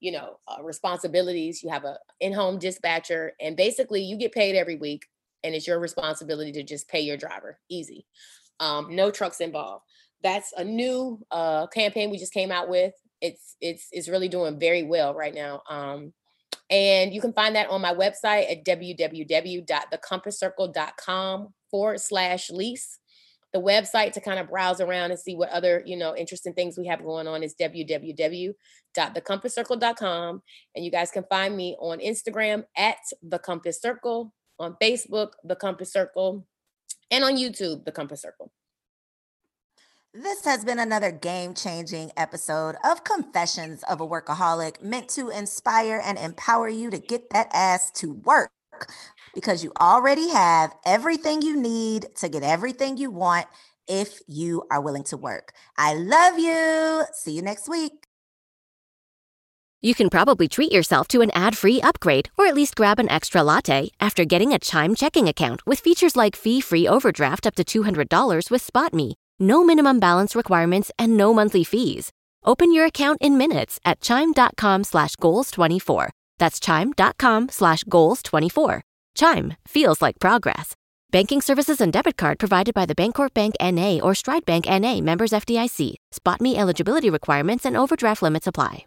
you 0.00 0.12
know 0.12 0.38
uh, 0.48 0.62
responsibilities. 0.62 1.62
You 1.62 1.70
have 1.70 1.84
a 1.84 1.98
in-home 2.20 2.58
dispatcher, 2.58 3.32
and 3.40 3.56
basically 3.56 4.02
you 4.02 4.16
get 4.16 4.32
paid 4.32 4.56
every 4.56 4.76
week, 4.76 5.06
and 5.42 5.54
it's 5.54 5.66
your 5.66 5.78
responsibility 5.78 6.52
to 6.52 6.62
just 6.62 6.88
pay 6.88 7.00
your 7.00 7.16
driver. 7.16 7.58
Easy, 7.70 8.04
um, 8.60 8.94
no 8.94 9.10
trucks 9.10 9.40
involved 9.40 9.84
that's 10.22 10.52
a 10.56 10.64
new 10.64 11.20
uh, 11.30 11.66
campaign 11.68 12.10
we 12.10 12.18
just 12.18 12.32
came 12.32 12.50
out 12.50 12.68
with. 12.68 12.92
It's 13.20 13.54
it's 13.60 13.86
it's 13.92 14.08
really 14.08 14.28
doing 14.28 14.58
very 14.58 14.82
well 14.82 15.14
right 15.14 15.34
now. 15.34 15.62
Um, 15.68 16.12
and 16.70 17.12
you 17.12 17.20
can 17.20 17.34
find 17.34 17.54
that 17.54 17.68
on 17.68 17.82
my 17.82 17.94
website 17.94 18.50
at 18.50 18.64
www.thecompasscircle.com 18.64 21.48
forward 21.70 22.00
slash 22.00 22.50
lease. 22.50 22.98
The 23.52 23.60
website 23.60 24.12
to 24.12 24.20
kind 24.22 24.38
of 24.38 24.48
browse 24.48 24.80
around 24.80 25.10
and 25.10 25.20
see 25.20 25.36
what 25.36 25.50
other, 25.50 25.82
you 25.84 25.98
know, 25.98 26.16
interesting 26.16 26.54
things 26.54 26.78
we 26.78 26.86
have 26.86 27.04
going 27.04 27.28
on 27.28 27.42
is 27.42 27.54
www.thecompasscircle.com. 27.60 30.42
And 30.74 30.84
you 30.84 30.90
guys 30.90 31.10
can 31.10 31.24
find 31.28 31.54
me 31.54 31.76
on 31.78 31.98
Instagram 31.98 32.64
at 32.74 32.96
The 33.22 33.38
Compass 33.38 33.82
Circle, 33.82 34.32
on 34.58 34.78
Facebook, 34.80 35.32
The 35.44 35.56
Compass 35.56 35.92
Circle, 35.92 36.46
and 37.10 37.22
on 37.22 37.36
YouTube, 37.36 37.84
The 37.84 37.92
Compass 37.92 38.22
Circle. 38.22 38.50
This 40.14 40.44
has 40.44 40.62
been 40.62 40.78
another 40.78 41.10
game 41.10 41.54
changing 41.54 42.12
episode 42.18 42.76
of 42.84 43.02
Confessions 43.02 43.82
of 43.84 43.98
a 43.98 44.06
Workaholic, 44.06 44.82
meant 44.82 45.08
to 45.10 45.30
inspire 45.30 46.02
and 46.04 46.18
empower 46.18 46.68
you 46.68 46.90
to 46.90 46.98
get 46.98 47.30
that 47.30 47.48
ass 47.54 47.90
to 47.92 48.12
work 48.12 48.50
because 49.34 49.64
you 49.64 49.72
already 49.80 50.28
have 50.28 50.74
everything 50.84 51.40
you 51.40 51.56
need 51.56 52.08
to 52.16 52.28
get 52.28 52.42
everything 52.42 52.98
you 52.98 53.10
want 53.10 53.46
if 53.88 54.20
you 54.26 54.64
are 54.70 54.82
willing 54.82 55.04
to 55.04 55.16
work. 55.16 55.54
I 55.78 55.94
love 55.94 56.38
you. 56.38 57.04
See 57.14 57.32
you 57.32 57.40
next 57.40 57.66
week. 57.66 58.04
You 59.80 59.94
can 59.94 60.10
probably 60.10 60.46
treat 60.46 60.72
yourself 60.72 61.08
to 61.08 61.22
an 61.22 61.30
ad 61.30 61.56
free 61.56 61.80
upgrade 61.80 62.28
or 62.36 62.46
at 62.46 62.54
least 62.54 62.76
grab 62.76 62.98
an 62.98 63.08
extra 63.08 63.42
latte 63.42 63.88
after 63.98 64.26
getting 64.26 64.52
a 64.52 64.58
Chime 64.58 64.94
checking 64.94 65.26
account 65.26 65.66
with 65.66 65.80
features 65.80 66.16
like 66.16 66.36
fee 66.36 66.60
free 66.60 66.86
overdraft 66.86 67.46
up 67.46 67.54
to 67.54 67.64
$200 67.64 68.50
with 68.50 68.70
SpotMe 68.70 69.14
no 69.42 69.64
minimum 69.64 70.00
balance 70.00 70.34
requirements, 70.34 70.90
and 70.98 71.16
no 71.16 71.34
monthly 71.34 71.64
fees. 71.64 72.12
Open 72.44 72.72
your 72.72 72.86
account 72.86 73.18
in 73.20 73.36
minutes 73.36 73.78
at 73.84 74.00
chime.com 74.00 74.84
slash 74.84 75.16
goals24. 75.16 76.08
That's 76.38 76.58
chime.com 76.58 77.48
slash 77.50 77.84
goals24. 77.84 78.80
Chime 79.14 79.54
feels 79.66 80.00
like 80.00 80.18
progress. 80.18 80.74
Banking 81.10 81.42
services 81.42 81.80
and 81.80 81.92
debit 81.92 82.16
card 82.16 82.38
provided 82.38 82.74
by 82.74 82.86
the 82.86 82.94
Bancorp 82.94 83.34
Bank 83.34 83.54
NA 83.60 83.98
or 84.02 84.14
Stride 84.14 84.46
Bank 84.46 84.64
NA 84.66 85.00
members 85.00 85.32
FDIC. 85.32 85.96
SpotMe 86.10 86.56
eligibility 86.56 87.10
requirements 87.10 87.66
and 87.66 87.76
overdraft 87.76 88.22
limits 88.22 88.46
apply. 88.46 88.86